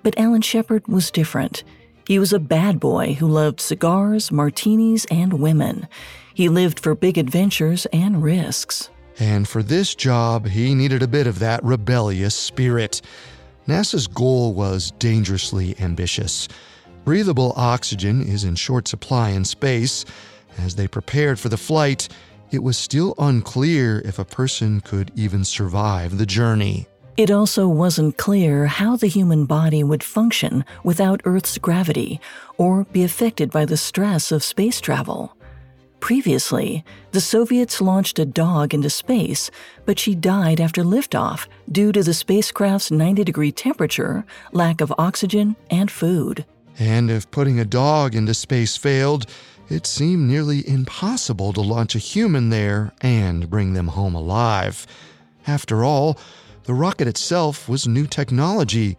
But 0.02 0.18
Alan 0.18 0.42
Shepard 0.42 0.88
was 0.88 1.10
different. 1.10 1.62
He 2.08 2.18
was 2.18 2.32
a 2.32 2.40
bad 2.40 2.80
boy 2.80 3.14
who 3.14 3.28
loved 3.28 3.60
cigars, 3.60 4.32
martinis, 4.32 5.04
and 5.10 5.34
women. 5.34 5.86
He 6.34 6.48
lived 6.48 6.80
for 6.80 6.94
big 6.94 7.18
adventures 7.18 7.86
and 7.92 8.22
risks. 8.22 8.90
And 9.18 9.46
for 9.46 9.62
this 9.62 9.94
job, 9.94 10.46
he 10.46 10.74
needed 10.74 11.02
a 11.02 11.08
bit 11.08 11.26
of 11.26 11.38
that 11.38 11.62
rebellious 11.62 12.34
spirit. 12.34 13.02
NASA's 13.68 14.06
goal 14.06 14.54
was 14.54 14.92
dangerously 14.98 15.76
ambitious. 15.78 16.48
Breathable 17.04 17.52
oxygen 17.56 18.22
is 18.22 18.44
in 18.44 18.54
short 18.54 18.88
supply 18.88 19.30
in 19.30 19.44
space. 19.44 20.04
As 20.58 20.74
they 20.74 20.88
prepared 20.88 21.38
for 21.38 21.48
the 21.48 21.56
flight, 21.56 22.08
it 22.50 22.62
was 22.62 22.76
still 22.76 23.14
unclear 23.18 24.02
if 24.04 24.18
a 24.18 24.24
person 24.24 24.80
could 24.80 25.10
even 25.16 25.44
survive 25.44 26.18
the 26.18 26.26
journey. 26.26 26.86
It 27.16 27.30
also 27.30 27.68
wasn't 27.68 28.16
clear 28.16 28.66
how 28.66 28.96
the 28.96 29.06
human 29.06 29.44
body 29.44 29.84
would 29.84 30.02
function 30.02 30.64
without 30.82 31.20
Earth's 31.24 31.58
gravity 31.58 32.20
or 32.56 32.84
be 32.84 33.04
affected 33.04 33.50
by 33.50 33.66
the 33.66 33.76
stress 33.76 34.32
of 34.32 34.42
space 34.42 34.80
travel. 34.80 35.36
Previously, 36.02 36.84
the 37.12 37.20
Soviets 37.20 37.80
launched 37.80 38.18
a 38.18 38.24
dog 38.24 38.74
into 38.74 38.90
space, 38.90 39.52
but 39.86 40.00
she 40.00 40.16
died 40.16 40.60
after 40.60 40.82
liftoff 40.82 41.46
due 41.70 41.92
to 41.92 42.02
the 42.02 42.12
spacecraft's 42.12 42.90
90 42.90 43.22
degree 43.22 43.52
temperature, 43.52 44.24
lack 44.50 44.80
of 44.80 44.92
oxygen, 44.98 45.54
and 45.70 45.92
food. 45.92 46.44
And 46.76 47.08
if 47.08 47.30
putting 47.30 47.60
a 47.60 47.64
dog 47.64 48.16
into 48.16 48.34
space 48.34 48.76
failed, 48.76 49.26
it 49.68 49.86
seemed 49.86 50.28
nearly 50.28 50.68
impossible 50.68 51.52
to 51.52 51.60
launch 51.60 51.94
a 51.94 52.00
human 52.00 52.50
there 52.50 52.90
and 53.00 53.48
bring 53.48 53.74
them 53.74 53.86
home 53.86 54.16
alive. 54.16 54.88
After 55.46 55.84
all, 55.84 56.18
the 56.64 56.74
rocket 56.74 57.06
itself 57.06 57.68
was 57.68 57.86
new 57.86 58.08
technology. 58.08 58.96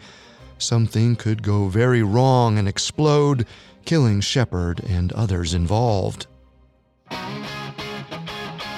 Something 0.58 1.18
could 1.18 1.44
go 1.44 1.68
very 1.68 2.02
wrong 2.02 2.58
and 2.58 2.66
explode, 2.66 3.46
killing 3.84 4.22
Shepard 4.22 4.82
and 4.88 5.12
others 5.12 5.54
involved. 5.54 6.28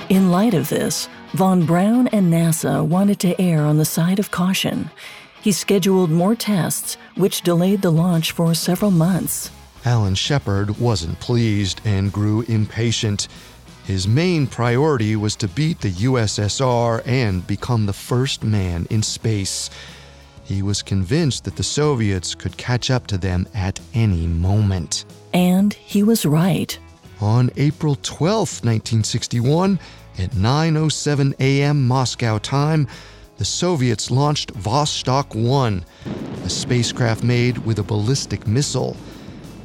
In 0.09 0.29
light 0.31 0.53
of 0.53 0.69
this, 0.69 1.09
von 1.33 1.65
Braun 1.65 2.07
and 2.09 2.31
NASA 2.31 2.85
wanted 2.85 3.19
to 3.21 3.41
err 3.41 3.65
on 3.65 3.77
the 3.77 3.85
side 3.85 4.19
of 4.19 4.31
caution. 4.31 4.89
He 5.41 5.51
scheduled 5.51 6.09
more 6.09 6.35
tests, 6.35 6.97
which 7.15 7.41
delayed 7.41 7.81
the 7.81 7.91
launch 7.91 8.31
for 8.31 8.53
several 8.53 8.91
months. 8.91 9.51
Alan 9.83 10.15
Shepard 10.15 10.79
wasn't 10.79 11.19
pleased 11.19 11.81
and 11.85 12.11
grew 12.11 12.41
impatient. 12.43 13.27
His 13.85 14.07
main 14.07 14.47
priority 14.47 15.15
was 15.15 15.35
to 15.35 15.47
beat 15.47 15.81
the 15.81 15.91
USSR 15.91 17.03
and 17.05 17.45
become 17.45 17.85
the 17.85 17.93
first 17.93 18.43
man 18.43 18.87
in 18.89 19.03
space. 19.03 19.69
He 20.43 20.61
was 20.61 20.81
convinced 20.81 21.43
that 21.43 21.55
the 21.55 21.63
Soviets 21.63 22.33
could 22.33 22.57
catch 22.57 22.89
up 22.89 23.05
to 23.07 23.17
them 23.17 23.47
at 23.53 23.79
any 23.93 24.27
moment. 24.27 25.05
And 25.33 25.73
he 25.73 26.01
was 26.01 26.25
right. 26.25 26.79
On 27.21 27.49
April 27.55 27.95
12, 28.01 28.63
1961, 28.63 29.79
at 30.17 30.31
9:07 30.31 31.33
a.m. 31.39 31.87
Moscow 31.87 32.37
time, 32.37 32.87
the 33.37 33.45
Soviets 33.45 34.11
launched 34.11 34.53
Vostok 34.53 35.35
1, 35.35 35.85
a 36.43 36.49
spacecraft 36.49 37.23
made 37.23 37.57
with 37.59 37.79
a 37.79 37.83
ballistic 37.83 38.47
missile. 38.47 38.95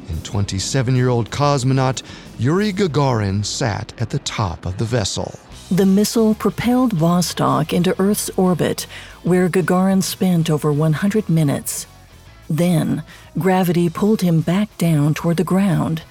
And 0.08 0.18
27-year-old 0.18 1.30
cosmonaut 1.30 2.02
Yuri 2.38 2.72
Gagarin 2.72 3.44
sat 3.44 3.92
at 4.00 4.10
the 4.10 4.18
top 4.20 4.66
of 4.66 4.76
the 4.78 4.84
vessel. 4.84 5.38
The 5.70 5.86
missile 5.86 6.34
propelled 6.34 6.96
Vostok 6.96 7.72
into 7.72 7.94
Earth's 8.00 8.28
orbit, 8.36 8.86
where 9.22 9.48
Gagarin 9.48 10.02
spent 10.02 10.50
over 10.50 10.72
100 10.72 11.28
minutes. 11.28 11.86
Then, 12.48 13.04
gravity 13.38 13.88
pulled 13.88 14.22
him 14.22 14.40
back 14.40 14.76
down 14.78 15.14
toward 15.14 15.36
the 15.36 15.44
ground. 15.44 16.02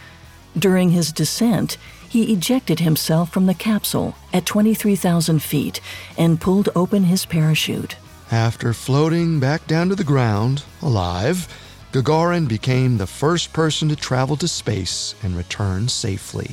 During 0.58 0.90
his 0.90 1.12
descent, 1.12 1.78
he 2.10 2.34
ejected 2.34 2.80
himself 2.80 3.32
from 3.32 3.46
the 3.46 3.54
capsule 3.54 4.16
at 4.34 4.46
23,000 4.46 5.42
feet 5.42 5.80
and 6.18 6.42
pulled 6.42 6.70
open 6.76 7.04
his 7.04 7.26
parachute. 7.26 7.96
After 8.32 8.74
floating 8.74 9.40
back 9.40 9.66
down 9.68 9.90
to 9.90 9.96
the 9.96 10.04
ground, 10.04 10.64
alive, 10.82 11.48
Gagarin 11.92 12.48
became 12.48 12.98
the 12.98 13.08
first 13.08 13.54
person 13.54 13.90
to 13.90 13.96
travel 13.96 14.38
to 14.38 14.48
space 14.48 15.16
and 15.24 15.36
return 15.36 15.88
safely. 15.88 16.52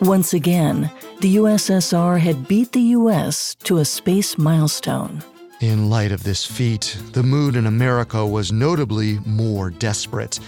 Once 0.00 0.32
again, 0.32 0.90
the 1.20 1.36
USSR 1.36 2.18
had 2.18 2.48
beat 2.48 2.72
the 2.72 2.96
US 2.98 3.54
to 3.64 3.78
a 3.78 3.84
space 3.84 4.38
milestone. 4.38 5.22
In 5.60 5.90
light 5.90 6.10
of 6.10 6.22
this 6.22 6.44
feat, 6.44 6.96
the 7.12 7.22
mood 7.22 7.54
in 7.54 7.66
America 7.66 8.26
was 8.26 8.50
notably 8.50 9.18
more 9.26 9.68
desperate. 9.68 10.40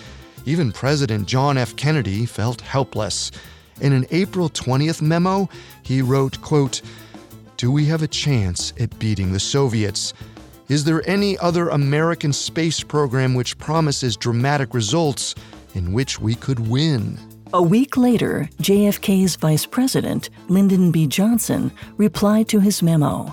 Even 0.45 0.73
President 0.73 1.29
John 1.29 1.57
F. 1.57 1.77
Kennedy 1.77 2.27
felt 2.27 2.61
helpless. 2.61 3.31
In 3.81 3.93
an 3.93 4.07
April 4.11 4.51
20th 4.51 5.01
memo, 5.01 5.49
he 5.83 6.03
wrote, 6.03 6.41
quote, 6.43 6.83
Do 7.57 7.71
we 7.71 7.85
have 7.87 8.03
a 8.03 8.09
chance 8.09 8.73
at 8.81 8.99
beating 8.99 9.33
the 9.33 9.41
Soviets? 9.41 10.15
Is 10.69 10.85
there 10.85 11.09
any 11.09 11.39
other 11.39 11.69
American 11.69 12.33
space 12.33 12.83
program 12.83 13.35
which 13.35 13.59
promises 13.59 14.17
dramatic 14.17 14.75
results 14.75 15.35
in 15.75 15.93
which 15.93 16.21
we 16.21 16.35
could 16.35 16.59
win? 16.69 17.19
A 17.53 17.63
week 17.63 17.97
later, 17.97 18.49
JFK's 18.63 19.37
vice 19.37 19.67
president, 19.67 20.31
Lyndon 20.49 20.91
B. 20.91 21.07
Johnson, 21.07 21.71
replied 21.99 22.49
to 22.49 22.61
his 22.61 22.83
memo. 22.83 23.33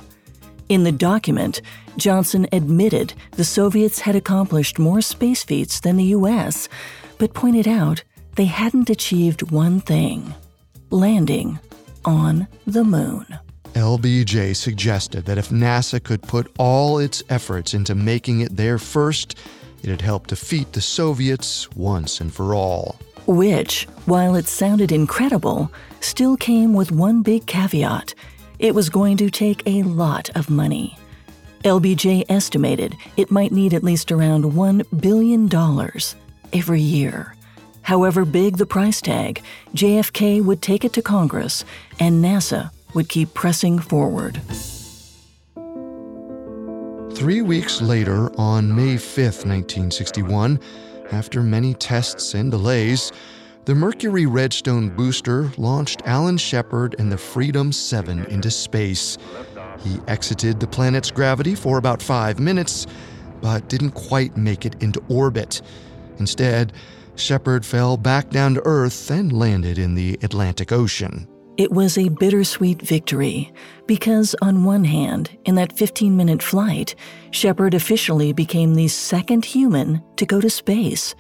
In 0.68 0.84
the 0.84 0.92
document, 0.92 1.62
Johnson 1.98 2.46
admitted 2.52 3.14
the 3.32 3.46
Soviets 3.46 4.00
had 4.00 4.16
accomplished 4.16 4.78
more 4.78 5.02
space 5.02 5.44
feats 5.44 5.80
than 5.80 5.98
the 5.98 6.12
U.S., 6.16 6.70
but 7.20 7.36
pointed 7.36 7.68
out 7.68 8.04
they 8.36 8.46
hadn't 8.46 8.90
achieved 8.90 9.52
one 9.52 9.80
thing 9.80 10.34
landing 10.90 11.60
on 12.04 12.48
the 12.66 12.84
moon. 12.84 13.26
LBJ 13.74 14.56
suggested 14.56 15.26
that 15.26 15.38
if 15.38 15.50
NASA 15.50 16.04
could 16.04 16.24
put 16.24 16.52
all 16.58 16.98
its 16.98 17.22
efforts 17.30 17.76
into 17.76 17.94
making 17.94 18.40
it 18.40 18.58
there 18.58 18.80
first, 18.80 19.38
it'd 19.84 20.02
help 20.02 20.26
defeat 20.26 20.74
the 20.74 20.82
Soviets 20.82 21.70
once 21.76 22.20
and 22.20 22.34
for 22.34 22.56
all 22.56 22.98
which, 23.30 23.84
while 24.06 24.34
it 24.34 24.48
sounded 24.48 24.92
incredible, 24.92 25.72
still 26.00 26.36
came 26.36 26.74
with 26.74 26.92
one 26.92 27.22
big 27.22 27.46
caveat 27.46 28.16
it 28.58 28.74
was 28.74 28.90
going 28.90 29.16
to 29.18 29.30
take 29.30 29.62
a 29.68 29.84
lot 29.84 30.30
of 30.36 30.50
money. 30.50 30.98
LBJ 31.64 32.26
estimated 32.28 32.96
it 33.18 33.30
might 33.30 33.52
need 33.52 33.74
at 33.74 33.84
least 33.84 34.12
around 34.12 34.46
$1 34.46 35.02
billion 35.02 35.48
every 36.54 36.82
year. 36.82 37.36
However 37.82 38.26
big 38.26 38.58
the 38.58 38.66
price 38.66 39.02
tag, 39.02 39.42
JFK 39.74 40.44
would 40.44 40.62
take 40.62 40.86
it 40.86 40.94
to 40.94 41.02
Congress 41.02 41.66
and 42.00 42.24
NASA 42.24 42.72
would 42.94 43.10
keep 43.10 43.34
pressing 43.34 43.80
forward. 43.80 44.42
Three 47.14 47.42
weeks 47.42 47.82
later, 47.82 48.32
on 48.40 48.74
May 48.74 48.98
5, 48.98 49.18
1961, 49.18 50.60
after 51.12 51.44
many 51.44 51.74
tests 51.74 52.34
and 52.34 52.50
delays, 52.52 53.12
the 53.66 53.76
Mercury 53.76 54.26
Redstone 54.26 54.90
booster 54.96 55.52
launched 55.58 56.02
Alan 56.06 56.38
Shepard 56.38 56.96
and 56.98 57.12
the 57.12 57.18
Freedom 57.18 57.72
7 57.72 58.26
into 58.26 58.50
space. 58.50 59.18
He 59.80 60.00
exited 60.08 60.60
the 60.60 60.68
planet's 60.68 61.12
gravity 61.12 61.56
for 61.56 61.78
about 61.78 62.02
five 62.02 62.40
minutes, 62.40 62.88
but 63.42 63.68
didn't 63.68 63.92
quite 63.92 64.38
make 64.38 64.66
it 64.66 64.82
into 64.82 65.04
orbit. 65.10 65.62
Instead, 66.20 66.74
Shepard 67.16 67.66
fell 67.66 67.98
back 67.98 68.30
down 68.30 68.54
to 68.56 68.66
Earth 68.66 69.10
and 69.12 69.34
landed 69.34 69.78
in 69.78 69.96
the 69.96 70.18
Atlantic 70.22 70.72
Ocean. 70.72 71.28
It 71.58 71.72
was 71.72 71.98
a 71.98 72.08
bittersweet 72.08 72.82
victory 72.82 73.52
because, 73.86 74.34
on 74.42 74.64
one 74.64 74.86
hand, 74.86 75.38
in 75.44 75.56
that 75.56 75.78
15 75.78 76.16
minute 76.16 76.42
flight, 76.42 76.96
Shepard 77.32 77.74
officially 77.74 78.32
became 78.32 78.76
the 78.76 78.88
second 78.88 79.44
human 79.44 80.02
to 80.16 80.26
go 80.26 80.40
to 80.40 80.50
space. 80.50 81.16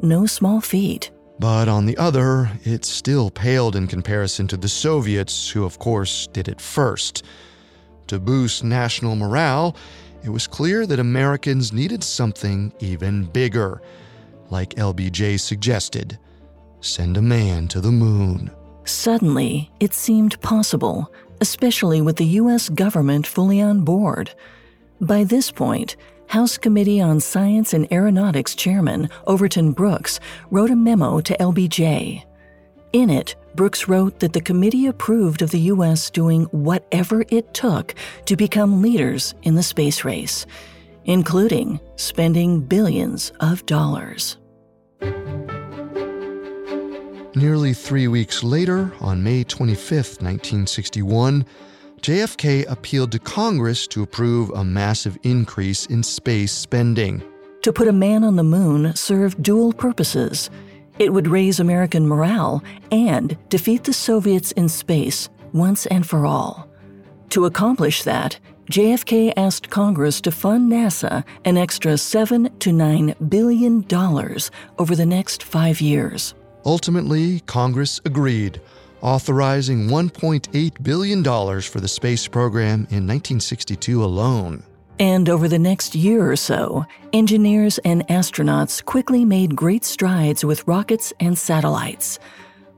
No 0.00 0.26
small 0.26 0.60
feat. 0.60 1.10
But 1.40 1.68
on 1.68 1.86
the 1.86 1.96
other, 1.96 2.50
it 2.64 2.84
still 2.84 3.30
paled 3.30 3.74
in 3.74 3.88
comparison 3.88 4.46
to 4.48 4.56
the 4.56 4.68
Soviets, 4.68 5.48
who, 5.50 5.64
of 5.64 5.78
course, 5.78 6.28
did 6.28 6.46
it 6.46 6.60
first. 6.60 7.24
To 8.06 8.20
boost 8.20 8.62
national 8.62 9.16
morale, 9.16 9.74
it 10.22 10.28
was 10.28 10.46
clear 10.46 10.86
that 10.86 11.00
Americans 11.00 11.72
needed 11.72 12.04
something 12.04 12.72
even 12.78 13.24
bigger. 13.24 13.80
Like 14.50 14.74
LBJ 14.74 15.40
suggested 15.40 16.18
send 16.80 17.16
a 17.16 17.22
man 17.22 17.68
to 17.68 17.80
the 17.80 17.92
moon. 17.92 18.50
Suddenly, 18.84 19.70
it 19.80 19.94
seemed 19.94 20.40
possible, 20.40 21.12
especially 21.40 22.00
with 22.00 22.16
the 22.16 22.24
U.S. 22.40 22.68
government 22.68 23.26
fully 23.26 23.60
on 23.60 23.82
board. 23.82 24.32
By 25.00 25.24
this 25.24 25.50
point, 25.50 25.96
House 26.26 26.58
Committee 26.58 27.00
on 27.00 27.20
Science 27.20 27.74
and 27.74 27.90
Aeronautics 27.92 28.54
Chairman 28.54 29.08
Overton 29.26 29.72
Brooks 29.72 30.20
wrote 30.50 30.70
a 30.70 30.76
memo 30.76 31.20
to 31.20 31.36
LBJ. 31.38 32.24
In 32.92 33.10
it, 33.10 33.36
Brooks 33.54 33.88
wrote 33.88 34.20
that 34.20 34.32
the 34.32 34.40
committee 34.40 34.86
approved 34.86 35.42
of 35.42 35.50
the 35.50 35.60
U.S. 35.72 36.10
doing 36.10 36.44
whatever 36.46 37.24
it 37.28 37.52
took 37.54 37.94
to 38.26 38.36
become 38.36 38.82
leaders 38.82 39.34
in 39.42 39.54
the 39.54 39.62
space 39.62 40.04
race, 40.04 40.46
including 41.04 41.80
spending 41.96 42.60
billions 42.60 43.32
of 43.40 43.64
dollars. 43.66 44.39
Nearly 47.36 47.74
three 47.74 48.08
weeks 48.08 48.42
later, 48.42 48.92
on 49.00 49.22
May 49.22 49.44
25, 49.44 50.20
1961, 50.20 51.46
JFK 52.00 52.68
appealed 52.68 53.12
to 53.12 53.20
Congress 53.20 53.86
to 53.88 54.02
approve 54.02 54.50
a 54.50 54.64
massive 54.64 55.16
increase 55.22 55.86
in 55.86 56.02
space 56.02 56.50
spending. 56.50 57.22
To 57.62 57.72
put 57.72 57.86
a 57.86 57.92
man 57.92 58.24
on 58.24 58.34
the 58.34 58.42
moon 58.42 58.96
served 58.96 59.42
dual 59.44 59.72
purposes. 59.72 60.50
It 60.98 61.12
would 61.12 61.28
raise 61.28 61.60
American 61.60 62.08
morale 62.08 62.64
and 62.90 63.38
defeat 63.48 63.84
the 63.84 63.92
Soviets 63.92 64.50
in 64.52 64.68
space 64.68 65.28
once 65.52 65.86
and 65.86 66.04
for 66.04 66.26
all. 66.26 66.68
To 67.30 67.44
accomplish 67.44 68.02
that, 68.02 68.40
JFK 68.72 69.32
asked 69.36 69.70
Congress 69.70 70.20
to 70.22 70.32
fund 70.32 70.70
NASA 70.70 71.24
an 71.44 71.56
extra 71.56 71.96
7 71.96 72.58
to 72.58 72.72
9 72.72 73.14
billion 73.28 73.82
dollars 73.82 74.50
over 74.78 74.96
the 74.96 75.06
next 75.06 75.44
5 75.44 75.80
years. 75.80 76.34
Ultimately, 76.64 77.40
Congress 77.40 78.00
agreed, 78.04 78.60
authorizing 79.00 79.88
$1.8 79.88 80.82
billion 80.82 81.24
for 81.62 81.80
the 81.80 81.88
space 81.88 82.28
program 82.28 82.86
in 82.90 83.06
1962 83.06 84.04
alone. 84.04 84.62
And 84.98 85.30
over 85.30 85.48
the 85.48 85.58
next 85.58 85.94
year 85.94 86.30
or 86.30 86.36
so, 86.36 86.84
engineers 87.14 87.78
and 87.78 88.06
astronauts 88.08 88.84
quickly 88.84 89.24
made 89.24 89.56
great 89.56 89.82
strides 89.84 90.44
with 90.44 90.66
rockets 90.68 91.12
and 91.18 91.38
satellites. 91.38 92.18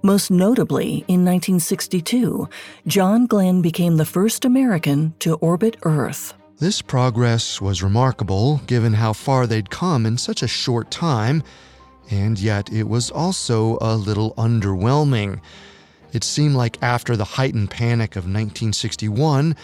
Most 0.03 0.31
notably, 0.31 1.05
in 1.09 1.25
1962, 1.25 2.49
John 2.87 3.27
Glenn 3.27 3.62
became 3.62 3.97
the 3.97 4.05
first 4.05 4.45
American 4.45 5.14
to 5.18 5.35
orbit 5.35 5.77
Earth. 5.83 6.35
This 6.59 6.81
progress 6.81 7.61
was 7.61 7.83
remarkable 7.83 8.61
given 8.68 8.92
how 8.92 9.12
far 9.12 9.49
they'd 9.49 9.71
come 9.71 10.07
in 10.07 10.16
such 10.16 10.45
a 10.45 10.49
short 10.49 10.92
time 10.92 11.42
and 12.12 12.38
yet 12.38 12.70
it 12.70 12.87
was 12.87 13.11
also 13.11 13.79
a 13.81 13.96
little 13.96 14.35
underwhelming. 14.35 15.40
It 16.12 16.22
seemed 16.22 16.55
like 16.55 16.77
after 16.83 17.16
the 17.16 17.25
heightened 17.25 17.70
panic 17.70 18.16
of 18.16 18.25
1961, 18.25 19.57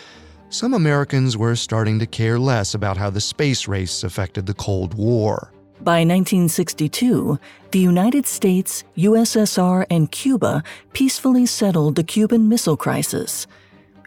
some 0.48 0.72
Americans 0.72 1.36
were 1.36 1.54
starting 1.54 1.98
to 1.98 2.06
care 2.06 2.38
less 2.38 2.72
about 2.72 2.96
how 2.96 3.10
the 3.10 3.20
space 3.20 3.68
race 3.68 4.02
affected 4.02 4.46
the 4.46 4.54
Cold 4.54 4.94
War. 4.94 5.52
By 5.82 6.00
1962, 6.00 7.38
the 7.70 7.78
United 7.78 8.26
States, 8.26 8.82
USSR, 8.96 9.84
and 9.90 10.10
Cuba 10.10 10.62
peacefully 10.94 11.44
settled 11.44 11.96
the 11.96 12.02
Cuban 12.02 12.48
Missile 12.48 12.78
Crisis. 12.78 13.46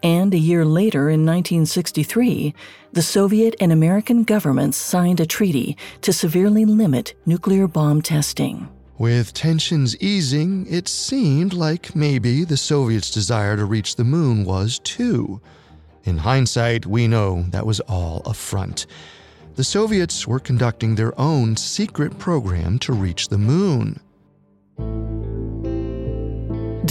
And 0.03 0.33
a 0.33 0.37
year 0.37 0.65
later, 0.65 1.09
in 1.09 1.25
1963, 1.25 2.53
the 2.91 3.01
Soviet 3.01 3.55
and 3.59 3.71
American 3.71 4.23
governments 4.23 4.77
signed 4.77 5.19
a 5.19 5.25
treaty 5.25 5.77
to 6.01 6.11
severely 6.11 6.65
limit 6.65 7.13
nuclear 7.25 7.67
bomb 7.67 8.01
testing. 8.01 8.67
With 8.97 9.33
tensions 9.33 9.97
easing, 9.97 10.67
it 10.69 10.87
seemed 10.87 11.53
like 11.53 11.95
maybe 11.95 12.43
the 12.43 12.57
Soviets' 12.57 13.11
desire 13.11 13.57
to 13.57 13.65
reach 13.65 13.95
the 13.95 14.03
moon 14.03 14.45
was 14.45 14.79
too. 14.79 15.41
In 16.03 16.17
hindsight, 16.17 16.85
we 16.85 17.07
know 17.07 17.45
that 17.49 17.65
was 17.65 17.79
all 17.81 18.21
a 18.25 18.33
front. 18.33 18.87
The 19.55 19.63
Soviets 19.63 20.27
were 20.27 20.39
conducting 20.39 20.95
their 20.95 21.19
own 21.19 21.57
secret 21.57 22.17
program 22.17 22.79
to 22.79 22.93
reach 22.93 23.29
the 23.29 23.37
moon. 23.37 23.99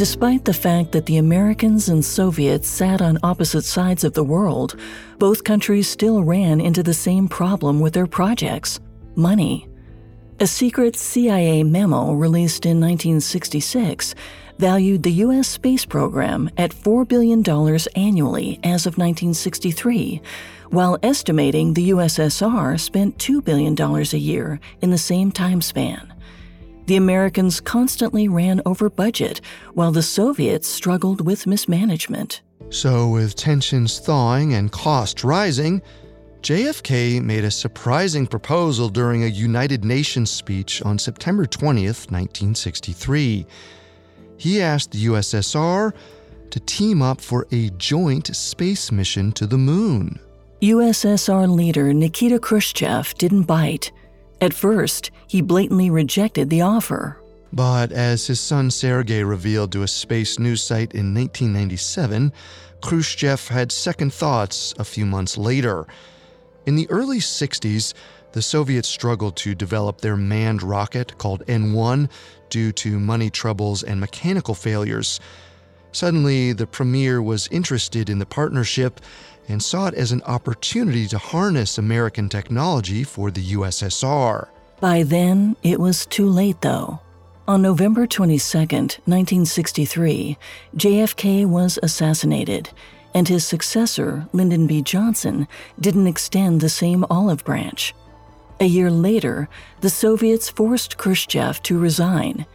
Despite 0.01 0.47
the 0.47 0.55
fact 0.55 0.93
that 0.93 1.05
the 1.05 1.19
Americans 1.19 1.91
and 1.91 2.03
Soviets 2.03 2.67
sat 2.67 3.03
on 3.03 3.19
opposite 3.23 3.67
sides 3.67 4.03
of 4.03 4.15
the 4.15 4.25
world, 4.25 4.77
both 5.19 5.45
countries 5.45 5.91
still 5.91 6.25
ran 6.25 6.59
into 6.59 6.83
the 6.83 6.95
same 6.95 7.29
problem 7.29 7.81
with 7.81 7.93
their 7.93 8.07
projects 8.07 8.81
money. 9.15 9.69
A 10.39 10.47
secret 10.47 10.97
CIA 10.97 11.65
memo 11.65 12.15
released 12.15 12.65
in 12.65 12.81
1966 12.81 14.15
valued 14.59 15.03
the 15.03 15.21
U.S. 15.27 15.49
space 15.49 15.85
program 15.85 16.49
at 16.57 16.71
$4 16.71 17.07
billion 17.07 17.47
annually 17.95 18.59
as 18.65 18.87
of 18.87 18.97
1963, 18.97 20.23
while 20.71 20.99
estimating 21.03 21.75
the 21.75 21.91
USSR 21.91 22.81
spent 22.81 23.19
$2 23.19 23.45
billion 23.45 23.79
a 23.79 24.17
year 24.17 24.61
in 24.81 24.93
the 24.93 24.97
same 24.97 25.31
time 25.31 25.61
span. 25.61 26.10
The 26.91 26.97
Americans 26.97 27.61
constantly 27.61 28.27
ran 28.27 28.63
over 28.67 28.91
budget, 28.91 29.41
while 29.75 29.93
the 29.93 30.03
Soviets 30.03 30.67
struggled 30.67 31.25
with 31.25 31.47
mismanagement. 31.47 32.43
So, 32.71 33.07
with 33.07 33.37
tensions 33.37 34.01
thawing 34.01 34.55
and 34.55 34.73
costs 34.73 35.23
rising, 35.23 35.83
JFK 36.43 37.23
made 37.23 37.45
a 37.45 37.51
surprising 37.53 38.27
proposal 38.27 38.89
during 38.89 39.23
a 39.23 39.29
United 39.29 39.85
Nations 39.85 40.33
speech 40.33 40.83
on 40.83 40.99
September 40.99 41.47
20th, 41.47 42.11
1963. 42.11 43.47
He 44.37 44.61
asked 44.61 44.91
the 44.91 45.07
USSR 45.07 45.93
to 46.51 46.59
team 46.59 47.03
up 47.03 47.21
for 47.21 47.47
a 47.53 47.71
joint 47.79 48.35
space 48.35 48.91
mission 48.91 49.31
to 49.35 49.47
the 49.47 49.59
moon. 49.59 50.19
USSR 50.61 51.49
leader 51.49 51.93
Nikita 51.93 52.41
Khrushchev 52.41 53.15
didn't 53.15 53.45
bite. 53.45 53.93
At 54.41 54.55
first, 54.55 55.11
he 55.27 55.43
blatantly 55.43 55.91
rejected 55.91 56.49
the 56.49 56.63
offer. 56.63 57.21
But 57.53 57.93
as 57.93 58.27
his 58.27 58.41
son 58.41 58.71
Sergei 58.71 59.23
revealed 59.25 59.73
to 59.73 59.83
a 59.83 59.89
space 59.89 60.39
news 60.39 60.63
site 60.63 60.93
in 60.93 61.15
1997, 61.15 62.33
Khrushchev 62.81 63.49
had 63.49 63.73
second 63.73 64.15
thoughts 64.15 64.73
a 64.79 64.85
few 64.85 65.05
months 65.05 65.37
later. 65.37 65.87
In 66.65 66.77
the 66.77 66.89
early 66.91 67.19
60s, 67.19 67.93
the 68.33 68.41
Soviets 68.41 68.89
struggled 68.89 69.37
to 69.37 69.55
develop 69.55 70.01
their 70.01 70.17
manned 70.17 70.63
rocket 70.63 71.19
called 71.19 71.43
N 71.49 71.73
1 71.73 72.09
due 72.49 72.73
to 72.73 73.01
money 73.01 73.29
troubles 73.29 73.83
and 73.83 74.01
mechanical 74.01 74.55
failures. 74.55 75.21
Suddenly, 75.93 76.53
the 76.53 76.69
premier 76.69 77.21
was 77.21 77.49
interested 77.49 78.09
in 78.09 78.21
the 78.21 78.27
partnership 78.27 79.01
and 79.51 79.63
saw 79.63 79.89
it 79.89 79.95
as 79.95 80.13
an 80.13 80.23
opportunity 80.23 81.07
to 81.09 81.19
harness 81.19 81.79
American 81.79 82.29
technology 82.29 83.05
for 83.05 83.31
the 83.31 83.53
USSR. 83.53 84.49
By 84.81 85.03
then, 85.03 85.57
it 85.63 85.79
was 85.79 86.07
too 86.07 86.29
late, 86.29 86.61
though. 86.61 87.01
On 87.49 87.61
November 87.61 88.07
22, 88.07 88.59
1963, 88.59 90.39
JFK 90.77 91.47
was 91.47 91.79
assassinated, 91.83 92.71
and 93.13 93.27
his 93.27 93.45
successor, 93.45 94.29
Lyndon 94.33 94.67
B. 94.67 94.83
Johnson, 94.83 95.49
didn't 95.81 96.07
extend 96.07 96.61
the 96.61 96.69
same 96.69 97.05
olive 97.11 97.45
branch. 97.45 97.93
A 98.61 98.67
year 98.67 98.91
later, 98.91 99.49
the 99.81 99.91
Soviets 99.91 100.49
forced 100.49 100.97
Khrushchev 100.97 101.63
to 101.65 101.79
resign. 101.79 102.47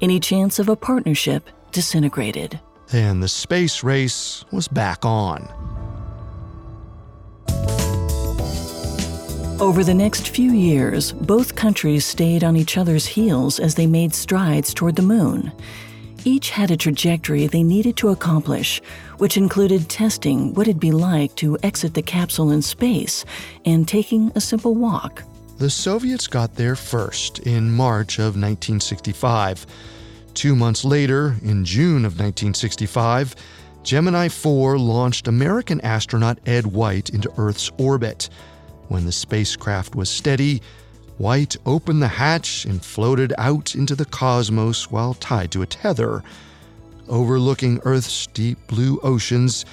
Any 0.00 0.18
chance 0.18 0.58
of 0.58 0.68
a 0.68 0.76
partnership 0.76 1.50
disintegrated. 1.72 2.58
And 2.92 3.22
the 3.22 3.28
space 3.28 3.84
race 3.84 4.44
was 4.50 4.66
back 4.66 5.04
on. 5.04 5.46
Over 9.60 9.82
the 9.82 9.92
next 9.92 10.28
few 10.28 10.52
years, 10.52 11.10
both 11.10 11.56
countries 11.56 12.06
stayed 12.06 12.44
on 12.44 12.56
each 12.56 12.78
other's 12.78 13.06
heels 13.06 13.58
as 13.58 13.74
they 13.74 13.88
made 13.88 14.14
strides 14.14 14.72
toward 14.72 14.94
the 14.94 15.02
moon. 15.02 15.50
Each 16.24 16.50
had 16.50 16.70
a 16.70 16.76
trajectory 16.76 17.48
they 17.48 17.64
needed 17.64 17.96
to 17.96 18.10
accomplish, 18.10 18.80
which 19.16 19.36
included 19.36 19.88
testing 19.88 20.54
what 20.54 20.68
it'd 20.68 20.78
be 20.78 20.92
like 20.92 21.34
to 21.36 21.58
exit 21.64 21.94
the 21.94 22.02
capsule 22.02 22.52
in 22.52 22.62
space 22.62 23.24
and 23.64 23.88
taking 23.88 24.30
a 24.36 24.40
simple 24.40 24.76
walk. 24.76 25.24
The 25.58 25.70
Soviets 25.70 26.28
got 26.28 26.54
there 26.54 26.76
first 26.76 27.40
in 27.40 27.72
March 27.72 28.20
of 28.20 28.36
1965. 28.36 29.66
Two 30.34 30.54
months 30.54 30.84
later, 30.84 31.34
in 31.42 31.64
June 31.64 32.04
of 32.04 32.12
1965, 32.12 33.34
Gemini 33.82 34.28
4 34.28 34.78
launched 34.78 35.26
American 35.26 35.80
astronaut 35.80 36.38
Ed 36.46 36.66
White 36.66 37.10
into 37.10 37.32
Earth's 37.36 37.72
orbit. 37.76 38.28
When 38.88 39.04
the 39.04 39.12
spacecraft 39.12 39.94
was 39.94 40.10
steady, 40.10 40.62
White 41.18 41.56
opened 41.66 42.00
the 42.00 42.08
hatch 42.08 42.64
and 42.64 42.82
floated 42.82 43.34
out 43.38 43.74
into 43.74 43.94
the 43.94 44.04
cosmos 44.04 44.90
while 44.90 45.14
tied 45.14 45.50
to 45.52 45.62
a 45.62 45.66
tether. 45.66 46.22
Overlooking 47.08 47.80
Earth's 47.84 48.26
deep 48.28 48.58
blue 48.68 49.00
oceans, 49.02 49.64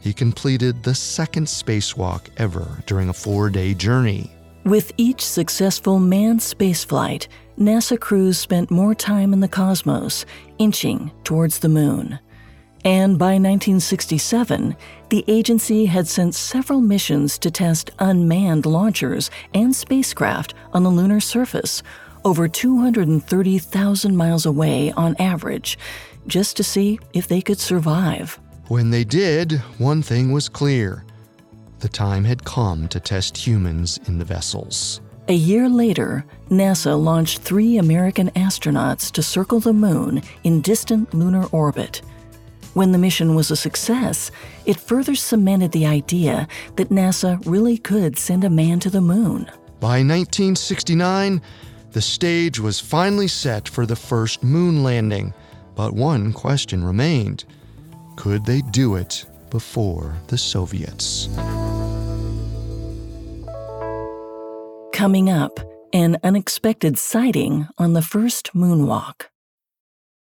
he 0.00 0.12
completed 0.12 0.82
the 0.82 0.94
second 0.94 1.46
spacewalk 1.46 2.28
ever 2.36 2.82
during 2.86 3.08
a 3.08 3.12
four 3.12 3.48
day 3.48 3.74
journey. 3.74 4.32
With 4.64 4.92
each 4.96 5.24
successful 5.24 5.98
manned 5.98 6.40
spaceflight, 6.40 7.28
NASA 7.58 7.98
crews 7.98 8.38
spent 8.38 8.70
more 8.70 8.94
time 8.94 9.32
in 9.32 9.40
the 9.40 9.48
cosmos, 9.48 10.26
inching 10.58 11.10
towards 11.24 11.60
the 11.60 11.68
moon. 11.68 12.18
And 12.88 13.18
by 13.18 13.32
1967, 13.32 14.74
the 15.10 15.22
agency 15.28 15.84
had 15.84 16.08
sent 16.08 16.34
several 16.34 16.80
missions 16.80 17.36
to 17.40 17.50
test 17.50 17.90
unmanned 17.98 18.64
launchers 18.64 19.30
and 19.52 19.76
spacecraft 19.76 20.54
on 20.72 20.84
the 20.84 20.90
lunar 20.90 21.20
surface, 21.20 21.82
over 22.24 22.48
230,000 22.48 24.16
miles 24.16 24.46
away 24.46 24.90
on 24.92 25.14
average, 25.18 25.78
just 26.26 26.56
to 26.56 26.64
see 26.64 26.98
if 27.12 27.28
they 27.28 27.42
could 27.42 27.58
survive. 27.58 28.40
When 28.68 28.88
they 28.88 29.04
did, 29.04 29.58
one 29.76 30.00
thing 30.00 30.32
was 30.32 30.48
clear 30.48 31.04
the 31.80 31.90
time 31.90 32.24
had 32.24 32.42
come 32.42 32.88
to 32.88 32.98
test 32.98 33.36
humans 33.36 34.00
in 34.06 34.16
the 34.18 34.24
vessels. 34.24 35.02
A 35.28 35.34
year 35.34 35.68
later, 35.68 36.24
NASA 36.48 36.98
launched 36.98 37.40
three 37.40 37.76
American 37.76 38.30
astronauts 38.30 39.12
to 39.12 39.22
circle 39.22 39.60
the 39.60 39.74
moon 39.74 40.22
in 40.42 40.62
distant 40.62 41.12
lunar 41.12 41.44
orbit. 41.52 42.00
When 42.74 42.92
the 42.92 42.98
mission 42.98 43.34
was 43.34 43.50
a 43.50 43.56
success, 43.56 44.30
it 44.66 44.78
further 44.78 45.14
cemented 45.14 45.72
the 45.72 45.86
idea 45.86 46.46
that 46.76 46.90
NASA 46.90 47.44
really 47.46 47.78
could 47.78 48.18
send 48.18 48.44
a 48.44 48.50
man 48.50 48.78
to 48.80 48.90
the 48.90 49.00
moon. 49.00 49.50
By 49.80 50.02
1969, 50.02 51.40
the 51.92 52.02
stage 52.02 52.60
was 52.60 52.80
finally 52.80 53.28
set 53.28 53.68
for 53.68 53.86
the 53.86 53.96
first 53.96 54.42
moon 54.42 54.82
landing, 54.82 55.32
but 55.74 55.94
one 55.94 56.32
question 56.32 56.84
remained 56.84 57.44
could 58.16 58.44
they 58.44 58.60
do 58.62 58.96
it 58.96 59.24
before 59.48 60.16
the 60.26 60.36
Soviets? 60.36 61.28
Coming 64.92 65.30
up, 65.30 65.60
an 65.92 66.18
unexpected 66.24 66.98
sighting 66.98 67.68
on 67.78 67.92
the 67.92 68.02
first 68.02 68.52
moonwalk. 68.54 69.26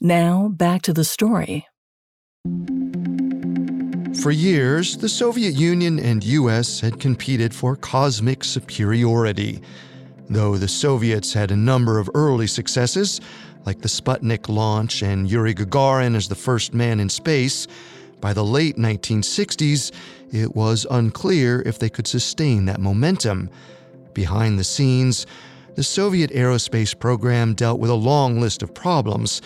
Now, 0.00 0.48
back 0.48 0.82
to 0.82 0.92
the 0.92 1.02
story. 1.02 1.66
For 4.22 4.30
years, 4.30 4.96
the 4.96 5.08
Soviet 5.08 5.54
Union 5.54 5.98
and 5.98 6.22
US 6.22 6.78
had 6.78 7.00
competed 7.00 7.52
for 7.52 7.74
cosmic 7.74 8.44
superiority. 8.44 9.60
Though 10.30 10.56
the 10.56 10.68
Soviets 10.68 11.32
had 11.32 11.50
a 11.50 11.56
number 11.56 11.98
of 11.98 12.08
early 12.14 12.46
successes, 12.46 13.20
like 13.66 13.80
the 13.80 13.88
Sputnik 13.88 14.48
launch 14.48 15.02
and 15.02 15.28
Yuri 15.28 15.52
Gagarin 15.52 16.14
as 16.14 16.28
the 16.28 16.36
first 16.36 16.72
man 16.72 17.00
in 17.00 17.08
space, 17.08 17.66
by 18.20 18.32
the 18.32 18.44
late 18.44 18.76
1960s, 18.76 19.90
it 20.30 20.54
was 20.54 20.86
unclear 20.92 21.60
if 21.62 21.80
they 21.80 21.90
could 21.90 22.06
sustain 22.06 22.66
that 22.66 22.80
momentum. 22.80 23.50
Behind 24.14 24.60
the 24.60 24.64
scenes, 24.64 25.26
the 25.74 25.82
Soviet 25.82 26.30
aerospace 26.30 26.98
program 26.98 27.54
dealt 27.54 27.80
with 27.80 27.90
a 27.90 27.94
long 27.94 28.40
list 28.40 28.62
of 28.62 28.74
problems, 28.74 29.42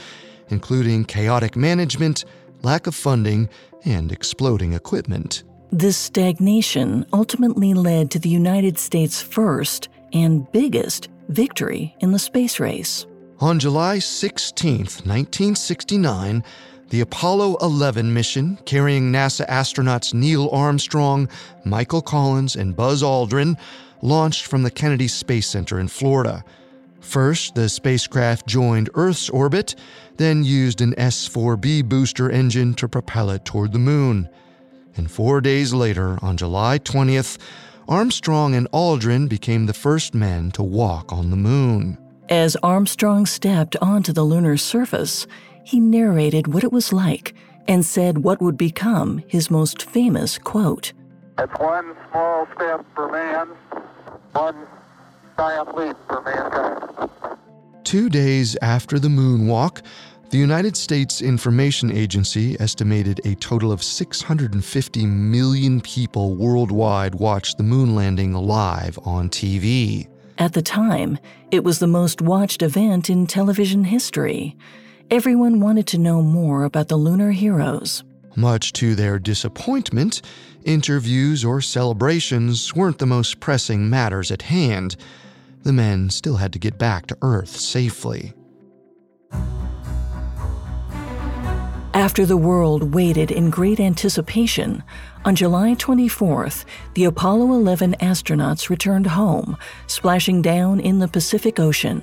including 0.52 1.04
chaotic 1.04 1.56
management, 1.56 2.24
lack 2.62 2.86
of 2.86 2.94
funding, 2.94 3.48
and 3.84 4.12
exploding 4.12 4.74
equipment. 4.74 5.42
This 5.72 5.96
stagnation 5.96 7.06
ultimately 7.12 7.74
led 7.74 8.10
to 8.10 8.18
the 8.18 8.28
United 8.28 8.78
States' 8.78 9.22
first 9.22 9.88
and 10.12 10.50
biggest 10.52 11.08
victory 11.28 11.96
in 12.00 12.12
the 12.12 12.18
space 12.18 12.60
race. 12.60 13.06
On 13.40 13.58
July 13.58 13.98
16, 13.98 14.76
1969, 14.76 16.44
the 16.90 17.00
Apollo 17.00 17.56
11 17.62 18.12
mission, 18.12 18.58
carrying 18.66 19.10
NASA 19.10 19.48
astronauts 19.48 20.12
Neil 20.12 20.50
Armstrong, 20.50 21.26
Michael 21.64 22.02
Collins, 22.02 22.54
and 22.54 22.76
Buzz 22.76 23.02
Aldrin, 23.02 23.56
launched 24.02 24.44
from 24.44 24.62
the 24.62 24.70
Kennedy 24.70 25.08
Space 25.08 25.46
Center 25.46 25.80
in 25.80 25.88
Florida. 25.88 26.44
First, 27.02 27.56
the 27.56 27.68
spacecraft 27.68 28.46
joined 28.46 28.88
Earth's 28.94 29.28
orbit, 29.28 29.74
then 30.16 30.44
used 30.44 30.80
an 30.80 30.94
S 30.98 31.28
4B 31.28 31.86
booster 31.86 32.30
engine 32.30 32.72
to 32.74 32.88
propel 32.88 33.28
it 33.30 33.44
toward 33.44 33.72
the 33.72 33.78
moon. 33.78 34.28
And 34.96 35.10
four 35.10 35.40
days 35.40 35.74
later, 35.74 36.18
on 36.22 36.36
July 36.36 36.78
20th, 36.78 37.38
Armstrong 37.88 38.54
and 38.54 38.70
Aldrin 38.70 39.28
became 39.28 39.66
the 39.66 39.74
first 39.74 40.14
men 40.14 40.52
to 40.52 40.62
walk 40.62 41.12
on 41.12 41.30
the 41.30 41.36
moon. 41.36 41.98
As 42.28 42.56
Armstrong 42.62 43.26
stepped 43.26 43.76
onto 43.82 44.12
the 44.12 44.22
lunar 44.22 44.56
surface, 44.56 45.26
he 45.64 45.80
narrated 45.80 46.46
what 46.46 46.64
it 46.64 46.72
was 46.72 46.92
like 46.92 47.34
and 47.68 47.84
said 47.84 48.18
what 48.18 48.40
would 48.40 48.56
become 48.56 49.22
his 49.26 49.50
most 49.50 49.82
famous 49.82 50.38
quote 50.38 50.92
It's 51.38 51.52
one 51.58 51.94
small 52.10 52.46
step 52.54 52.86
for 52.94 53.10
man, 53.10 53.48
one 54.32 54.66
Two 57.84 58.08
days 58.08 58.56
after 58.62 58.98
the 58.98 59.08
moonwalk, 59.08 59.82
the 60.30 60.38
United 60.38 60.76
States 60.76 61.20
Information 61.20 61.92
Agency 61.92 62.58
estimated 62.58 63.20
a 63.26 63.34
total 63.34 63.70
of 63.70 63.82
650 63.82 65.06
million 65.06 65.80
people 65.82 66.34
worldwide 66.34 67.14
watched 67.16 67.58
the 67.58 67.62
moon 67.62 67.94
landing 67.94 68.32
live 68.32 68.98
on 69.04 69.28
TV. 69.28 70.08
At 70.38 70.54
the 70.54 70.62
time, 70.62 71.18
it 71.50 71.64
was 71.64 71.78
the 71.78 71.86
most 71.86 72.22
watched 72.22 72.62
event 72.62 73.10
in 73.10 73.26
television 73.26 73.84
history. 73.84 74.56
Everyone 75.10 75.60
wanted 75.60 75.86
to 75.88 75.98
know 75.98 76.22
more 76.22 76.64
about 76.64 76.88
the 76.88 76.96
lunar 76.96 77.32
heroes. 77.32 78.02
Much 78.34 78.72
to 78.72 78.94
their 78.94 79.18
disappointment, 79.18 80.22
interviews 80.64 81.44
or 81.44 81.60
celebrations 81.60 82.74
weren't 82.74 82.98
the 82.98 83.06
most 83.06 83.40
pressing 83.40 83.90
matters 83.90 84.30
at 84.30 84.42
hand. 84.42 84.96
The 85.62 85.72
men 85.72 86.10
still 86.10 86.36
had 86.36 86.52
to 86.52 86.58
get 86.58 86.78
back 86.78 87.06
to 87.06 87.18
Earth 87.22 87.56
safely. 87.56 88.32
After 91.94 92.24
the 92.24 92.38
world 92.38 92.94
waited 92.94 93.30
in 93.30 93.50
great 93.50 93.78
anticipation, 93.78 94.82
on 95.24 95.36
July 95.36 95.74
24th, 95.74 96.64
the 96.94 97.04
Apollo 97.04 97.52
11 97.52 97.96
astronauts 98.00 98.70
returned 98.70 99.06
home, 99.06 99.58
splashing 99.86 100.42
down 100.42 100.80
in 100.80 100.98
the 100.98 101.06
Pacific 101.06 101.60
Ocean. 101.60 102.02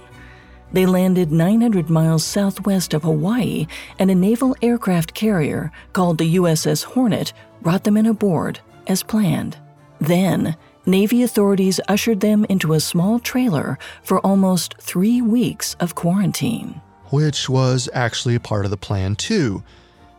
They 0.71 0.85
landed 0.85 1.31
900 1.31 1.89
miles 1.89 2.23
southwest 2.23 2.93
of 2.93 3.03
Hawaii, 3.03 3.67
and 3.97 4.11
a 4.11 4.15
naval 4.15 4.55
aircraft 4.61 5.13
carrier 5.13 5.71
called 5.93 6.17
the 6.17 6.35
USS 6.35 6.83
Hornet 6.83 7.33
brought 7.61 7.83
them 7.83 7.97
in 7.97 8.05
aboard, 8.05 8.59
as 8.87 9.03
planned. 9.03 9.57
Then, 9.99 10.55
Navy 10.85 11.23
authorities 11.23 11.79
ushered 11.87 12.19
them 12.19 12.45
into 12.49 12.73
a 12.73 12.79
small 12.79 13.19
trailer 13.19 13.77
for 14.01 14.19
almost 14.25 14.75
three 14.79 15.21
weeks 15.21 15.75
of 15.79 15.95
quarantine. 15.95 16.81
Which 17.11 17.49
was 17.49 17.89
actually 17.93 18.35
a 18.35 18.39
part 18.39 18.65
of 18.65 18.71
the 18.71 18.77
plan, 18.77 19.15
too. 19.15 19.63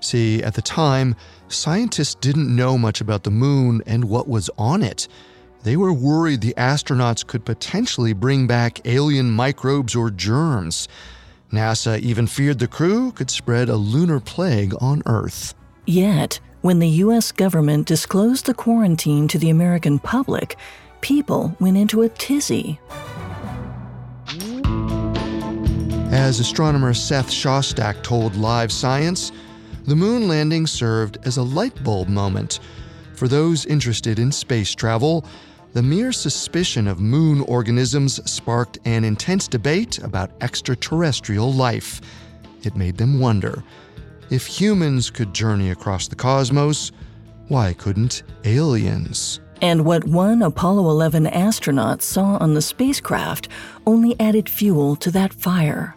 See, 0.01 0.43
at 0.43 0.55
the 0.55 0.63
time, 0.63 1.17
scientists 1.49 2.15
didn't 2.15 2.55
know 2.55 2.77
much 2.79 3.01
about 3.01 3.25
the 3.25 3.31
moon 3.31 3.83
and 3.87 4.05
what 4.05 4.29
was 4.29 4.51
on 4.59 4.83
it. 4.83 5.09
They 5.63 5.77
were 5.77 5.93
worried 5.93 6.41
the 6.41 6.55
astronauts 6.57 7.27
could 7.27 7.45
potentially 7.45 8.15
bring 8.15 8.47
back 8.47 8.81
alien 8.87 9.31
microbes 9.31 9.95
or 9.95 10.11
germs. 10.11 10.89
NASA 11.53 11.99
even 12.01 12.27
feared 12.27 12.59
the 12.59 12.69
crew 12.69 13.13
could 13.13 13.31
spread 13.31 13.69
a 13.69 13.77
lunar 13.77 14.21
plague 14.21 14.73
on 14.81 15.03
Earth. 15.05 15.55
Yet, 15.87 16.41
when 16.63 16.79
the 16.79 16.89
U.S. 16.89 17.33
government 17.33 17.87
disclosed 17.87 18.47
the 18.47 18.55
quarantine 18.55 19.29
to 19.29 19.39
the 19.39 19.51
American 19.51 19.99
public, 19.99 20.57
people 21.03 21.55
went 21.61 21.77
into 21.77 22.03
a 22.03 22.09
tizzy. 22.09 22.81
As 26.11 26.41
astronomer 26.41 26.95
Seth 26.95 27.29
Shostak 27.29 28.03
told 28.03 28.35
Live 28.37 28.73
Science, 28.73 29.31
the 29.85 29.97
moon 29.97 30.27
landing 30.29 30.67
served 30.67 31.19
as 31.25 31.37
a 31.37 31.43
light 31.43 31.83
bulb 31.83 32.09
moment. 32.09 32.61
For 33.15 33.29
those 33.29 33.67
interested 33.67 34.19
in 34.19 34.33
space 34.33 34.75
travel, 34.75 35.25
the 35.73 35.83
mere 35.83 36.13
suspicion 36.13 36.89
of 36.89 37.01
moon 37.01 37.43
organisms 37.43 38.21
sparked 38.31 38.79
an 38.85 39.05
intense 39.05 39.47
debate 39.47 39.99
about 39.99 40.33
extraterrestrial 40.41 41.53
life. 41.53 42.01
It 42.63 42.77
made 42.77 42.97
them 42.97 43.21
wonder 43.21 43.63
if 44.31 44.47
humans 44.47 45.11
could 45.11 45.35
journey 45.35 45.71
across 45.71 46.09
the 46.09 46.17
cosmos, 46.17 46.93
why 47.49 47.73
couldn't 47.75 48.23
aliens? 48.45 49.41
And 49.61 49.85
what 49.85 50.05
one 50.05 50.43
Apollo 50.43 50.89
11 50.89 51.27
astronaut 51.27 52.01
saw 52.01 52.39
on 52.39 52.55
the 52.55 52.63
spacecraft 52.63 53.49
only 53.87 54.19
added 54.19 54.49
fuel 54.49 54.97
to 54.97 55.11
that 55.11 55.35
fire. 55.35 55.97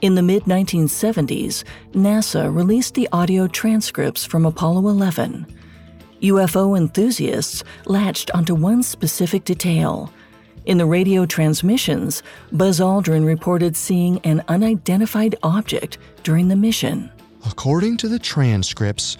In 0.00 0.16
the 0.16 0.22
mid 0.22 0.44
1970s, 0.44 1.62
NASA 1.92 2.52
released 2.52 2.94
the 2.94 3.08
audio 3.12 3.46
transcripts 3.46 4.24
from 4.24 4.44
Apollo 4.44 4.88
11. 4.88 5.46
UFO 6.22 6.78
enthusiasts 6.78 7.64
latched 7.86 8.30
onto 8.30 8.54
one 8.54 8.82
specific 8.82 9.44
detail. 9.44 10.12
In 10.66 10.78
the 10.78 10.86
radio 10.86 11.26
transmissions, 11.26 12.22
Buzz 12.52 12.78
Aldrin 12.78 13.26
reported 13.26 13.76
seeing 13.76 14.20
an 14.20 14.44
unidentified 14.46 15.34
object 15.42 15.98
during 16.22 16.46
the 16.46 16.54
mission. 16.54 17.10
According 17.44 17.96
to 17.98 18.08
the 18.08 18.20
transcripts, 18.20 19.18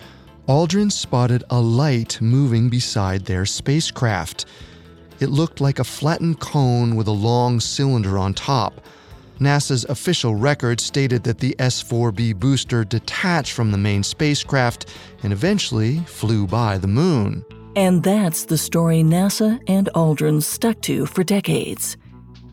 Aldrin 0.49 0.93
spotted 0.93 1.43
a 1.51 1.61
light 1.61 2.21
moving 2.21 2.69
beside 2.69 3.25
their 3.25 3.47
spacecraft. 3.47 4.45
It 5.19 5.29
looked 5.29 5.61
like 5.61 5.81
a 5.81 5.85
flattened 5.85 6.39
cone 6.39 6.95
with 6.95 7.09
a 7.09 7.13
long 7.13 7.59
cylinder 7.59 8.17
on 8.17 8.35
top. 8.35 8.81
NASA's 9.43 9.85
official 9.87 10.35
record 10.35 10.81
stated 10.81 11.25
that 11.25 11.39
the 11.39 11.57
S 11.59 11.83
4B 11.83 12.39
booster 12.39 12.85
detached 12.85 13.53
from 13.53 13.73
the 13.73 13.79
main 13.79 14.03
spacecraft 14.03 14.89
and 15.23 15.33
eventually 15.33 15.99
flew 16.01 16.47
by 16.47 16.79
the 16.79 16.87
moon. 16.87 17.45
And 17.75 18.03
that's 18.03 18.45
the 18.45 18.59
story 18.59 19.03
NASA 19.03 19.61
and 19.67 19.89
Aldrin 19.95 20.43
stuck 20.43 20.81
to 20.83 21.07
for 21.07 21.25
decades. 21.25 21.97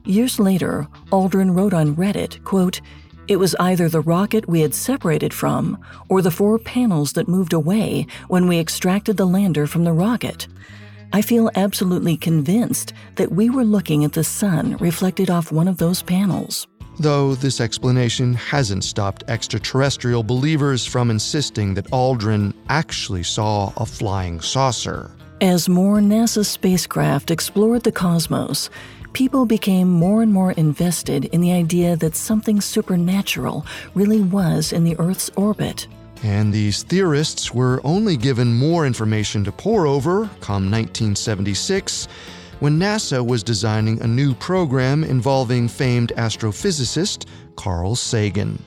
Years 0.06 0.40
later, 0.40 0.88
Aldrin 1.12 1.56
wrote 1.56 1.74
on 1.74 1.96
Reddit, 1.96 2.44
quote, 2.44 2.82
it 3.28 3.38
was 3.38 3.56
either 3.60 3.88
the 3.88 4.02
rocket 4.02 4.48
we 4.50 4.62
had 4.62 4.74
separated 4.74 5.36
from 5.36 5.78
or 6.10 6.24
the 6.24 6.32
four 6.32 6.58
panels 6.58 7.14
that 7.14 7.28
moved 7.28 7.54
away 7.54 8.08
when 8.28 8.48
we 8.48 8.58
extracted 8.58 9.18
the 9.18 9.28
lander 9.28 9.68
from 9.68 9.84
the 9.84 9.94
rocket. 9.94 10.48
I 11.14 11.22
feel 11.22 11.52
absolutely 11.54 12.18
convinced 12.18 12.94
that 13.16 13.32
we 13.32 13.52
were 13.52 13.64
looking 13.64 14.04
at 14.04 14.14
the 14.14 14.24
sun 14.24 14.78
reflected 14.78 15.30
off 15.30 15.52
one 15.52 15.68
of 15.68 15.78
those 15.78 16.02
panels. 16.02 16.68
Though 17.00 17.34
this 17.34 17.62
explanation 17.62 18.34
hasn't 18.34 18.84
stopped 18.84 19.24
extraterrestrial 19.30 20.22
believers 20.22 20.86
from 20.86 21.10
insisting 21.10 21.74
that 21.76 21.90
Aldrin 21.92 22.54
actually 22.68 23.24
saw 23.24 23.72
a 23.78 23.86
flying 23.86 24.42
saucer. 24.42 25.10
As 25.40 25.70
more 25.70 26.00
NASA 26.00 26.46
spacecraft 26.46 27.32
explored 27.32 27.84
the 27.84 27.94
cosmos, 27.94 28.70
people 29.14 29.46
became 29.46 29.90
more 29.90 30.22
and 30.22 30.34
more 30.34 30.52
invested 30.52 31.26
in 31.26 31.40
the 31.40 31.54
idea 31.54 31.96
that 31.96 32.18
something 32.18 32.60
supernatural 32.60 33.66
really 33.94 34.20
was 34.20 34.74
in 34.74 34.84
the 34.84 35.00
Earth's 35.00 35.32
orbit. 35.38 35.88
And 36.22 36.52
these 36.52 36.84
theorists 36.84 37.54
were 37.54 37.80
only 37.86 38.18
given 38.18 38.54
more 38.54 38.86
information 38.86 39.46
to 39.46 39.54
pore 39.54 39.88
over 39.88 40.30
come 40.42 40.70
1976 40.70 42.10
when 42.60 42.80
NASA 42.80 43.26
was 43.26 43.44
designing 43.44 44.02
a 44.02 44.08
new 44.08 44.34
program 44.36 45.04
involving 45.04 45.68
famed 45.68 46.12
astrophysicist 46.18 47.26
Carl 47.56 47.96
Sagan. 47.96 48.64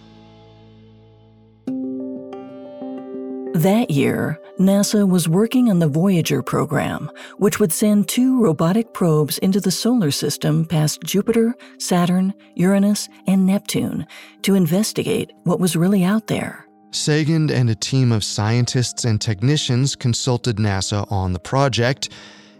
That 3.55 3.91
year, 3.91 4.41
NASA 4.59 5.07
was 5.07 5.29
working 5.29 5.71
on 5.71 5.79
the 5.79 5.87
Voyager 5.87 6.43
program, 6.43 7.11
which 7.37 7.61
would 7.61 7.73
send 7.73 8.09
two 8.09 8.43
robotic 8.43 8.95
probes 8.95 9.39
into 9.39 9.61
the 9.61 9.71
solar 9.71 10.11
system 10.11 10.65
past 10.65 11.03
Jupiter, 11.05 11.55
Saturn, 11.79 12.33
Uranus, 12.57 13.09
and 13.27 13.47
Neptune 13.47 14.07
to 14.43 14.55
investigate 14.55 15.33
what 15.45 15.61
was 15.61 15.77
really 15.77 16.03
out 16.03 16.29
there. 16.29 16.67
Sagan 16.93 17.51
and 17.51 17.71
a 17.71 17.75
team 17.75 18.11
of 18.11 18.25
scientists 18.25 19.05
and 19.05 19.21
technicians 19.21 19.97
consulted 19.97 20.57
NASA 20.57 21.11
on 21.13 21.33
the 21.33 21.39
project 21.39 22.09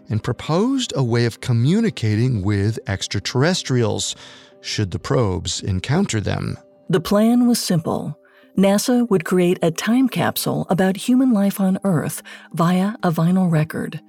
and 0.09 0.23
proposed 0.23 0.93
a 0.95 1.03
way 1.03 1.25
of 1.25 1.41
communicating 1.41 2.41
with 2.41 2.79
extraterrestrials 2.87 4.15
should 4.61 4.91
the 4.91 4.99
probes 4.99 5.61
encounter 5.61 6.21
them. 6.21 6.57
The 6.89 6.99
plan 6.99 7.47
was 7.47 7.61
simple. 7.61 8.17
NASA 8.57 9.09
would 9.09 9.25
create 9.25 9.57
a 9.61 9.71
time 9.71 10.07
capsule 10.07 10.67
about 10.69 10.95
human 10.95 11.31
life 11.31 11.59
on 11.59 11.79
Earth 11.83 12.21
via 12.53 12.95
a 13.01 13.11
vinyl 13.11 13.51
record. 13.51 13.99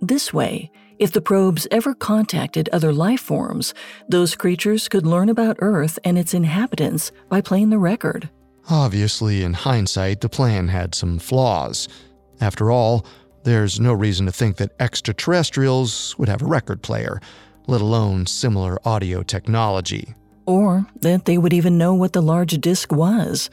This 0.00 0.32
way, 0.32 0.70
if 0.98 1.12
the 1.12 1.20
probes 1.20 1.66
ever 1.70 1.94
contacted 1.94 2.68
other 2.68 2.92
life 2.92 3.20
forms, 3.20 3.74
those 4.08 4.36
creatures 4.36 4.88
could 4.88 5.04
learn 5.04 5.28
about 5.28 5.56
Earth 5.58 5.98
and 6.04 6.16
its 6.16 6.34
inhabitants 6.34 7.10
by 7.28 7.40
playing 7.40 7.70
the 7.70 7.78
record. 7.78 8.30
Obviously, 8.70 9.42
in 9.42 9.52
hindsight, 9.52 10.20
the 10.20 10.28
plan 10.28 10.68
had 10.68 10.94
some 10.94 11.18
flaws. 11.18 11.88
After 12.40 12.70
all, 12.70 13.04
there's 13.44 13.78
no 13.78 13.92
reason 13.92 14.26
to 14.26 14.32
think 14.32 14.56
that 14.56 14.72
extraterrestrials 14.80 16.18
would 16.18 16.28
have 16.28 16.42
a 16.42 16.46
record 16.46 16.82
player, 16.82 17.20
let 17.66 17.80
alone 17.80 18.26
similar 18.26 18.78
audio 18.86 19.22
technology. 19.22 20.14
Or 20.46 20.86
that 21.00 21.26
they 21.26 21.38
would 21.38 21.52
even 21.52 21.78
know 21.78 21.94
what 21.94 22.12
the 22.12 22.22
large 22.22 22.58
disk 22.60 22.92
was. 22.92 23.50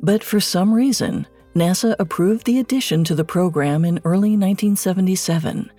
But 0.00 0.24
for 0.24 0.40
some 0.40 0.72
reason, 0.72 1.26
NASA 1.54 1.94
approved 1.98 2.46
the 2.46 2.58
addition 2.58 3.04
to 3.04 3.14
the 3.14 3.24
program 3.24 3.84
in 3.84 4.00
early 4.04 4.30
1977. 4.30 5.70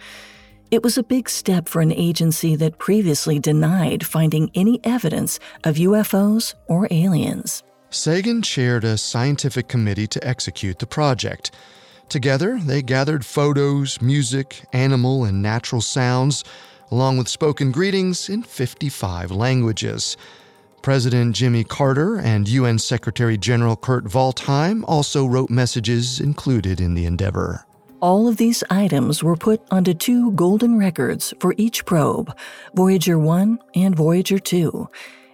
It 0.70 0.84
was 0.84 0.98
a 0.98 1.04
big 1.04 1.30
step 1.30 1.68
for 1.68 1.82
an 1.82 1.92
agency 1.92 2.56
that 2.56 2.80
previously 2.80 3.40
denied 3.40 4.06
finding 4.06 4.50
any 4.56 4.80
evidence 4.84 5.40
of 5.64 5.76
UFOs 5.76 6.56
or 6.68 6.88
aliens. 6.92 7.64
Sagan 7.90 8.42
chaired 8.42 8.84
a 8.84 8.98
scientific 8.98 9.68
committee 9.68 10.08
to 10.08 10.28
execute 10.28 10.80
the 10.80 10.88
project. 10.88 11.52
Together, 12.14 12.60
they 12.60 12.84
gathered 12.84 13.26
photos, 13.26 14.00
music, 14.00 14.66
animal, 14.72 15.24
and 15.24 15.42
natural 15.42 15.82
sounds, 15.82 16.44
along 16.92 17.18
with 17.18 17.28
spoken 17.28 17.72
greetings 17.72 18.30
in 18.30 18.44
55 18.44 19.32
languages. 19.32 20.16
President 20.84 21.36
Jimmy 21.36 21.64
Carter 21.64 22.20
and 22.20 22.48
UN 22.48 22.78
Secretary 22.78 23.36
General 23.36 23.76
Kurt 23.76 24.04
Waldheim 24.14 24.84
also 24.88 25.26
wrote 25.26 25.50
messages 25.50 26.20
included 26.20 26.80
in 26.80 26.94
the 26.94 27.08
endeavor. 27.08 27.66
All 28.00 28.28
of 28.28 28.38
these 28.38 28.64
items 28.70 29.24
were 29.24 29.36
put 29.36 29.64
onto 29.72 29.96
two 29.96 30.34
golden 30.34 30.78
records 30.78 31.34
for 31.40 31.56
each 31.58 31.84
probe, 31.84 32.32
Voyager 32.76 33.18
1 33.18 33.58
and 33.74 33.96
Voyager 33.96 34.38
2. 34.38 34.88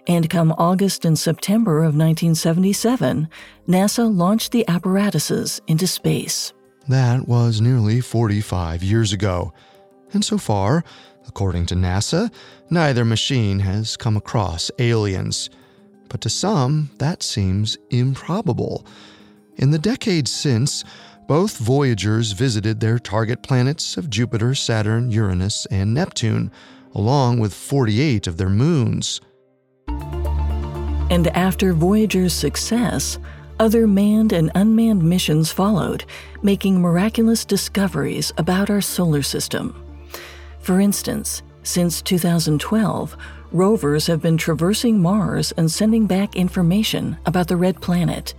And 0.06 0.30
come 0.30 0.52
August 0.56 1.04
and 1.04 1.18
September 1.18 1.80
of 1.80 1.94
1977, 1.94 3.28
NASA 3.68 4.16
launched 4.16 4.52
the 4.52 4.66
apparatuses 4.66 5.60
into 5.66 5.86
space. 5.86 6.54
That 6.90 7.28
was 7.28 7.60
nearly 7.60 8.00
45 8.00 8.82
years 8.82 9.12
ago. 9.12 9.52
And 10.12 10.24
so 10.24 10.38
far, 10.38 10.82
according 11.28 11.66
to 11.66 11.76
NASA, 11.76 12.32
neither 12.68 13.04
machine 13.04 13.60
has 13.60 13.96
come 13.96 14.16
across 14.16 14.72
aliens. 14.76 15.50
But 16.08 16.20
to 16.22 16.28
some, 16.28 16.90
that 16.98 17.22
seems 17.22 17.78
improbable. 17.90 18.84
In 19.54 19.70
the 19.70 19.78
decades 19.78 20.32
since, 20.32 20.82
both 21.28 21.58
Voyagers 21.58 22.32
visited 22.32 22.80
their 22.80 22.98
target 22.98 23.44
planets 23.44 23.96
of 23.96 24.10
Jupiter, 24.10 24.56
Saturn, 24.56 25.12
Uranus, 25.12 25.66
and 25.66 25.94
Neptune, 25.94 26.50
along 26.92 27.38
with 27.38 27.54
48 27.54 28.26
of 28.26 28.36
their 28.36 28.50
moons. 28.50 29.20
And 29.86 31.28
after 31.36 31.72
Voyager's 31.72 32.32
success, 32.32 33.20
other 33.60 33.86
manned 33.86 34.32
and 34.32 34.50
unmanned 34.56 35.04
missions 35.04 35.52
followed, 35.52 36.04
making 36.42 36.80
miraculous 36.80 37.44
discoveries 37.44 38.32
about 38.38 38.70
our 38.70 38.80
solar 38.80 39.22
system. 39.22 39.84
For 40.60 40.80
instance, 40.80 41.42
since 41.62 42.00
2012, 42.02 43.16
rovers 43.52 44.06
have 44.06 44.22
been 44.22 44.38
traversing 44.38 45.00
Mars 45.00 45.52
and 45.52 45.70
sending 45.70 46.06
back 46.06 46.34
information 46.34 47.18
about 47.26 47.48
the 47.48 47.56
red 47.56 47.80
planet. 47.82 48.34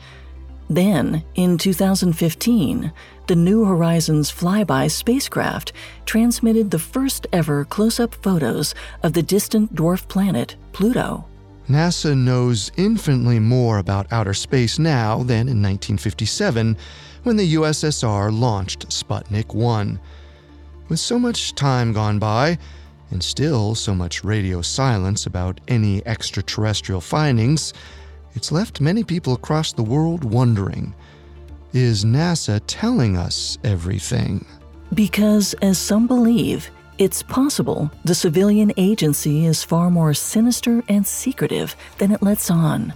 Then, 0.69 1.23
in 1.35 1.57
2015, 1.57 2.91
the 3.27 3.35
New 3.35 3.65
Horizons 3.65 4.31
flyby 4.31 4.89
spacecraft 4.89 5.73
transmitted 6.05 6.71
the 6.71 6.79
first 6.79 7.27
ever 7.31 7.65
close 7.65 7.99
up 7.99 8.15
photos 8.15 8.73
of 9.03 9.13
the 9.13 9.21
distant 9.21 9.75
dwarf 9.75 10.07
planet, 10.07 10.55
Pluto. 10.71 11.25
NASA 11.69 12.17
knows 12.17 12.71
infinitely 12.77 13.39
more 13.39 13.77
about 13.77 14.11
outer 14.11 14.33
space 14.33 14.79
now 14.79 15.17
than 15.23 15.47
in 15.47 15.61
1957 15.61 16.75
when 17.23 17.37
the 17.37 17.53
USSR 17.55 18.37
launched 18.37 18.89
Sputnik 18.89 19.53
1. 19.53 19.99
With 20.89 20.99
so 20.99 21.17
much 21.19 21.55
time 21.55 21.93
gone 21.93 22.19
by, 22.19 22.57
and 23.11 23.23
still 23.23 23.75
so 23.75 23.93
much 23.93 24.23
radio 24.23 24.61
silence 24.61 25.25
about 25.25 25.61
any 25.67 26.05
extraterrestrial 26.07 27.01
findings, 27.01 27.73
it's 28.33 28.51
left 28.51 28.81
many 28.81 29.03
people 29.03 29.33
across 29.33 29.73
the 29.73 29.83
world 29.83 30.23
wondering 30.23 30.93
is 31.73 32.03
NASA 32.03 32.61
telling 32.67 33.15
us 33.15 33.57
everything? 33.63 34.45
Because, 34.93 35.53
as 35.61 35.77
some 35.77 36.05
believe, 36.05 36.69
it's 37.01 37.23
possible 37.23 37.89
the 38.05 38.13
civilian 38.13 38.71
agency 38.77 39.47
is 39.47 39.63
far 39.63 39.89
more 39.89 40.13
sinister 40.13 40.83
and 40.87 41.07
secretive 41.07 41.75
than 41.97 42.11
it 42.11 42.21
lets 42.21 42.51
on, 42.51 42.93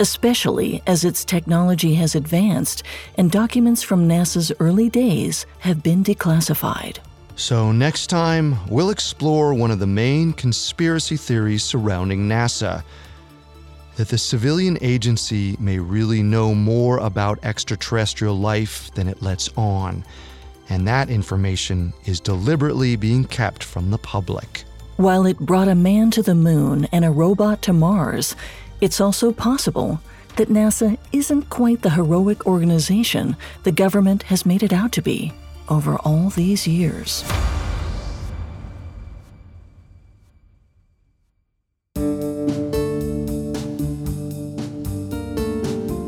especially 0.00 0.82
as 0.88 1.04
its 1.04 1.24
technology 1.24 1.94
has 1.94 2.16
advanced 2.16 2.82
and 3.16 3.30
documents 3.30 3.80
from 3.80 4.08
NASA's 4.08 4.50
early 4.58 4.88
days 4.88 5.46
have 5.60 5.84
been 5.84 6.02
declassified. 6.02 6.98
So, 7.36 7.70
next 7.70 8.08
time, 8.08 8.56
we'll 8.68 8.90
explore 8.90 9.54
one 9.54 9.70
of 9.70 9.78
the 9.78 9.86
main 9.86 10.32
conspiracy 10.32 11.16
theories 11.16 11.62
surrounding 11.62 12.28
NASA 12.28 12.82
that 13.94 14.08
the 14.08 14.18
civilian 14.18 14.78
agency 14.80 15.56
may 15.60 15.78
really 15.78 16.24
know 16.24 16.56
more 16.56 16.98
about 16.98 17.38
extraterrestrial 17.44 18.36
life 18.36 18.92
than 18.94 19.06
it 19.06 19.22
lets 19.22 19.48
on, 19.56 20.04
and 20.68 20.86
that 20.86 21.10
information 21.10 21.92
is 22.04 22.20
deliberately 22.20 22.96
being 22.96 23.24
kept 23.24 23.64
from 23.64 23.90
the 23.90 23.98
public. 23.98 24.64
While 24.96 25.26
it 25.26 25.38
brought 25.38 25.68
a 25.68 25.74
man 25.74 26.10
to 26.12 26.22
the 26.22 26.34
moon 26.34 26.86
and 26.92 27.04
a 27.04 27.10
robot 27.10 27.62
to 27.62 27.72
Mars, 27.72 28.34
it's 28.80 29.00
also 29.00 29.32
possible 29.32 30.00
that 30.36 30.48
NASA 30.48 30.98
isn't 31.12 31.50
quite 31.50 31.82
the 31.82 31.90
heroic 31.90 32.46
organization 32.46 33.36
the 33.64 33.72
government 33.72 34.24
has 34.24 34.46
made 34.46 34.62
it 34.62 34.72
out 34.72 34.92
to 34.92 35.02
be 35.02 35.32
over 35.68 35.96
all 35.96 36.30
these 36.30 36.66
years. 36.66 37.24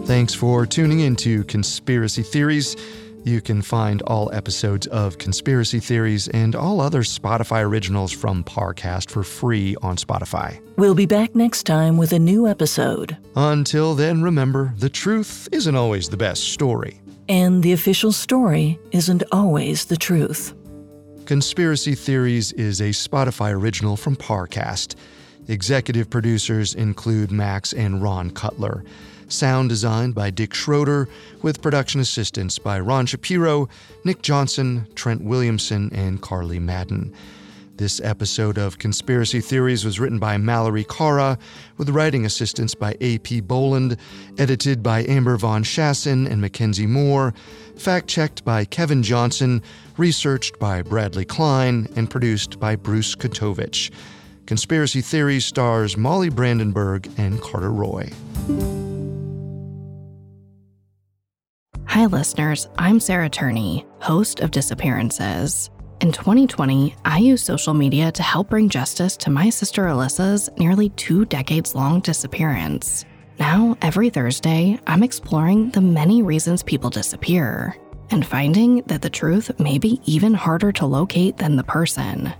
Thanks 0.06 0.34
for 0.34 0.66
tuning 0.66 1.00
in 1.00 1.14
to 1.16 1.44
Conspiracy 1.44 2.22
Theories. 2.22 2.76
You 3.22 3.42
can 3.42 3.60
find 3.60 4.00
all 4.02 4.32
episodes 4.32 4.86
of 4.86 5.18
Conspiracy 5.18 5.78
Theories 5.78 6.28
and 6.28 6.56
all 6.56 6.80
other 6.80 7.02
Spotify 7.02 7.62
originals 7.62 8.12
from 8.12 8.42
Parcast 8.44 9.10
for 9.10 9.22
free 9.22 9.76
on 9.82 9.96
Spotify. 9.96 10.60
We'll 10.76 10.94
be 10.94 11.06
back 11.06 11.34
next 11.34 11.64
time 11.64 11.98
with 11.98 12.12
a 12.12 12.18
new 12.18 12.48
episode. 12.48 13.18
Until 13.36 13.94
then, 13.94 14.22
remember 14.22 14.72
the 14.78 14.88
truth 14.88 15.48
isn't 15.52 15.76
always 15.76 16.08
the 16.08 16.16
best 16.16 16.44
story. 16.44 17.00
And 17.28 17.62
the 17.62 17.72
official 17.72 18.12
story 18.12 18.78
isn't 18.90 19.22
always 19.30 19.84
the 19.84 19.98
truth. 19.98 20.54
Conspiracy 21.26 21.94
Theories 21.94 22.52
is 22.52 22.80
a 22.80 22.90
Spotify 22.90 23.52
original 23.52 23.96
from 23.96 24.16
Parcast. 24.16 24.96
Executive 25.46 26.08
producers 26.08 26.74
include 26.74 27.30
Max 27.30 27.72
and 27.72 28.02
Ron 28.02 28.30
Cutler. 28.30 28.82
Sound 29.32 29.68
designed 29.68 30.14
by 30.14 30.30
Dick 30.30 30.52
Schroeder, 30.52 31.08
with 31.40 31.62
production 31.62 32.00
assistance 32.00 32.58
by 32.58 32.80
Ron 32.80 33.06
Shapiro, 33.06 33.68
Nick 34.04 34.22
Johnson, 34.22 34.86
Trent 34.96 35.22
Williamson, 35.22 35.88
and 35.94 36.20
Carly 36.20 36.58
Madden. 36.58 37.14
This 37.76 38.00
episode 38.02 38.58
of 38.58 38.78
Conspiracy 38.78 39.40
Theories 39.40 39.84
was 39.84 40.00
written 40.00 40.18
by 40.18 40.36
Mallory 40.36 40.84
Cara, 40.84 41.38
with 41.78 41.90
writing 41.90 42.26
assistance 42.26 42.74
by 42.74 42.96
A.P. 43.00 43.40
Boland, 43.40 43.96
edited 44.36 44.82
by 44.82 45.04
Amber 45.04 45.36
Von 45.36 45.62
Schassen 45.62 46.28
and 46.28 46.40
Mackenzie 46.40 46.86
Moore, 46.86 47.32
fact 47.76 48.08
checked 48.08 48.44
by 48.44 48.64
Kevin 48.64 49.02
Johnson, 49.02 49.62
researched 49.96 50.58
by 50.58 50.82
Bradley 50.82 51.24
Klein, 51.24 51.88
and 51.94 52.10
produced 52.10 52.58
by 52.58 52.74
Bruce 52.74 53.14
Katovich. 53.14 53.90
Conspiracy 54.44 55.00
Theories 55.00 55.46
stars 55.46 55.96
Molly 55.96 56.28
Brandenburg 56.28 57.08
and 57.16 57.40
Carter 57.40 57.70
Roy. 57.70 58.10
Hi, 61.86 62.06
listeners. 62.06 62.68
I'm 62.78 63.00
Sarah 63.00 63.28
Turney, 63.28 63.84
host 63.98 64.40
of 64.40 64.50
Disappearances. 64.50 65.70
In 66.00 66.12
2020, 66.12 66.94
I 67.04 67.18
used 67.18 67.44
social 67.44 67.74
media 67.74 68.12
to 68.12 68.22
help 68.22 68.50
bring 68.50 68.68
justice 68.68 69.16
to 69.18 69.30
my 69.30 69.50
sister 69.50 69.84
Alyssa's 69.84 70.48
nearly 70.56 70.90
two 70.90 71.24
decades 71.24 71.74
long 71.74 72.00
disappearance. 72.00 73.04
Now, 73.38 73.76
every 73.82 74.10
Thursday, 74.10 74.78
I'm 74.86 75.02
exploring 75.02 75.70
the 75.70 75.80
many 75.80 76.22
reasons 76.22 76.62
people 76.62 76.90
disappear 76.90 77.76
and 78.10 78.26
finding 78.26 78.82
that 78.82 79.02
the 79.02 79.10
truth 79.10 79.58
may 79.58 79.78
be 79.78 80.00
even 80.04 80.34
harder 80.34 80.72
to 80.72 80.86
locate 80.86 81.36
than 81.38 81.56
the 81.56 81.64
person. 81.64 82.32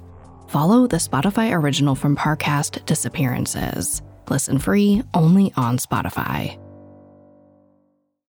Follow 0.49 0.87
the 0.87 0.97
Spotify 0.97 1.53
original 1.53 1.95
from 1.95 2.17
Parcast 2.17 2.85
Disappearances. 2.87 4.03
Listen 4.29 4.59
free 4.59 5.03
only 5.15 5.53
on 5.57 5.79
Spotify. 5.79 6.60